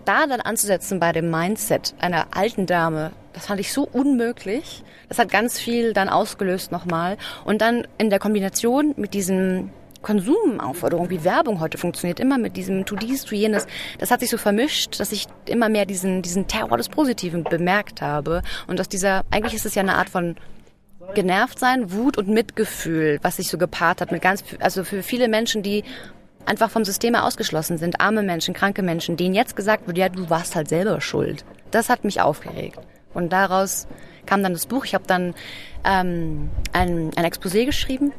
da 0.05 0.27
dann 0.27 0.41
anzusetzen 0.41 0.99
bei 0.99 1.13
dem 1.13 1.31
Mindset 1.31 1.95
einer 2.01 2.27
alten 2.33 2.67
Dame, 2.67 3.13
das 3.33 3.47
fand 3.47 3.61
ich 3.61 3.73
so 3.73 3.89
unmöglich. 3.93 4.83
Das 5.09 5.19
hat 5.19 5.31
ganz 5.31 5.59
viel 5.59 5.93
dann 5.93 6.09
ausgelöst 6.09 6.73
nochmal. 6.73 7.17
Und 7.45 7.61
dann 7.61 7.87
in 7.99 8.11
der 8.11 8.19
Kombination 8.19 8.95
mit 8.97 9.15
diesen 9.15 9.71
Konsumaufforderungen, 10.03 11.11
wie 11.11 11.25
Werbung 11.25 11.61
heute 11.61 11.79
funktioniert, 11.79 12.21
immer 12.21 12.37
mit 12.37 12.57
diesem 12.57 12.85
to 12.85 12.97
dies, 12.97 13.25
to 13.25 13.35
jenes, 13.35 13.67
das 13.99 14.11
hat 14.11 14.21
sich 14.21 14.31
so 14.31 14.37
vermischt, 14.37 14.99
dass 15.01 15.13
ich 15.13 15.27
immer 15.47 15.69
mehr 15.69 15.87
diesen, 15.87 16.23
diesen 16.23 16.49
Terror 16.49 16.77
des 16.77 16.89
Positiven 16.89 17.45
bemerkt 17.45 18.03
habe. 18.03 18.43
Und 18.67 18.81
aus 18.81 18.89
dieser, 18.89 19.25
eigentlich 19.31 19.55
ist 19.55 19.65
es 19.65 19.75
ja 19.75 19.83
eine 19.83 19.95
Art 19.95 20.11
von 20.11 20.37
genervt 21.15 21.59
sein, 21.59 21.93
Wut 21.93 22.17
und 22.17 22.29
Mitgefühl, 22.29 23.19
was 23.23 23.37
sich 23.37 23.49
so 23.49 23.59
gepaart 23.59 24.01
hat 24.01 24.13
mit 24.13 24.23
ganz, 24.23 24.45
also 24.61 24.85
für 24.85 25.03
viele 25.03 25.29
Menschen, 25.29 25.63
die 25.63 25.85
einfach 26.47 26.71
vom 26.71 26.85
System 26.85 27.15
ausgeschlossen 27.15 27.79
sind, 27.79 28.01
arme 28.01 28.23
Menschen, 28.23 28.55
kranke 28.55 28.83
Menschen, 28.83 29.17
denen 29.17 29.35
jetzt 29.35 29.57
gesagt 29.57 29.87
wird, 29.87 29.99
ja, 29.99 30.09
du 30.09 30.31
warst 30.31 30.57
halt 30.57 30.69
selber 30.69 31.01
schuld. 31.01 31.45
Das 31.71 31.89
hat 31.89 32.05
mich 32.05 32.21
aufgeregt. 32.21 32.79
Und 33.15 33.33
daraus 33.33 33.87
kam 34.27 34.43
dann 34.43 34.53
das 34.53 34.67
Buch. 34.67 34.85
Ich 34.85 34.95
habe 34.95 35.05
dann 35.07 35.35
ähm, 35.85 36.51
ein, 36.73 37.11
ein 37.17 37.25
Exposé 37.25 37.65
geschrieben 37.65 38.13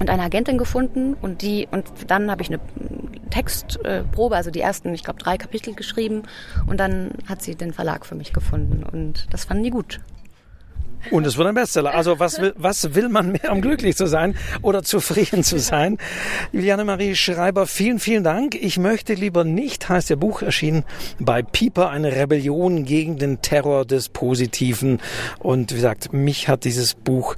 und 0.00 0.10
eine 0.10 0.22
Agentin 0.22 0.58
gefunden 0.58 1.14
und 1.14 1.42
die 1.42 1.68
und 1.70 1.86
dann 2.08 2.30
habe 2.30 2.42
ich 2.42 2.48
eine 2.48 2.60
Textprobe, 3.30 4.36
also 4.36 4.50
die 4.50 4.60
ersten, 4.60 4.94
ich 4.94 5.04
glaube, 5.04 5.18
drei 5.18 5.36
Kapitel 5.36 5.74
geschrieben 5.74 6.22
und 6.66 6.78
dann 6.78 7.12
hat 7.26 7.42
sie 7.42 7.54
den 7.54 7.72
Verlag 7.72 8.06
für 8.06 8.14
mich 8.14 8.32
gefunden 8.32 8.82
und 8.82 9.26
das 9.30 9.44
fanden 9.44 9.64
die 9.64 9.70
gut. 9.70 10.00
Und 11.10 11.26
es 11.26 11.36
wird 11.36 11.46
ein 11.48 11.54
Bestseller. 11.54 11.94
Also 11.94 12.18
was 12.18 12.40
will, 12.40 12.52
was 12.56 12.94
will 12.94 13.08
man 13.08 13.32
mehr, 13.32 13.52
um 13.52 13.60
glücklich 13.60 13.96
zu 13.96 14.06
sein 14.06 14.36
oder 14.62 14.82
zufrieden 14.82 15.44
zu 15.44 15.58
sein? 15.58 15.98
Juliane 16.52 16.84
Marie 16.84 17.14
Schreiber, 17.14 17.66
vielen, 17.66 17.98
vielen 17.98 18.24
Dank. 18.24 18.54
Ich 18.54 18.78
möchte 18.78 19.14
lieber 19.14 19.44
nicht, 19.44 19.88
heißt 19.88 20.10
Ihr 20.10 20.16
Buch 20.16 20.42
erschienen 20.42 20.84
bei 21.18 21.42
Pieper, 21.42 21.90
eine 21.90 22.12
Rebellion 22.12 22.84
gegen 22.84 23.18
den 23.18 23.42
Terror 23.42 23.84
des 23.84 24.08
Positiven. 24.08 25.00
Und 25.38 25.72
wie 25.72 25.76
gesagt, 25.76 26.12
mich 26.12 26.48
hat 26.48 26.64
dieses 26.64 26.94
Buch 26.94 27.36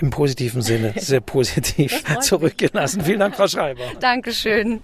im 0.00 0.10
positiven 0.10 0.62
Sinne 0.62 0.94
sehr 0.96 1.20
positiv 1.20 2.02
zurückgelassen. 2.20 3.02
Vielen 3.02 3.20
Dank, 3.20 3.36
Frau 3.36 3.48
Schreiber. 3.48 3.84
Dankeschön. 4.00 4.80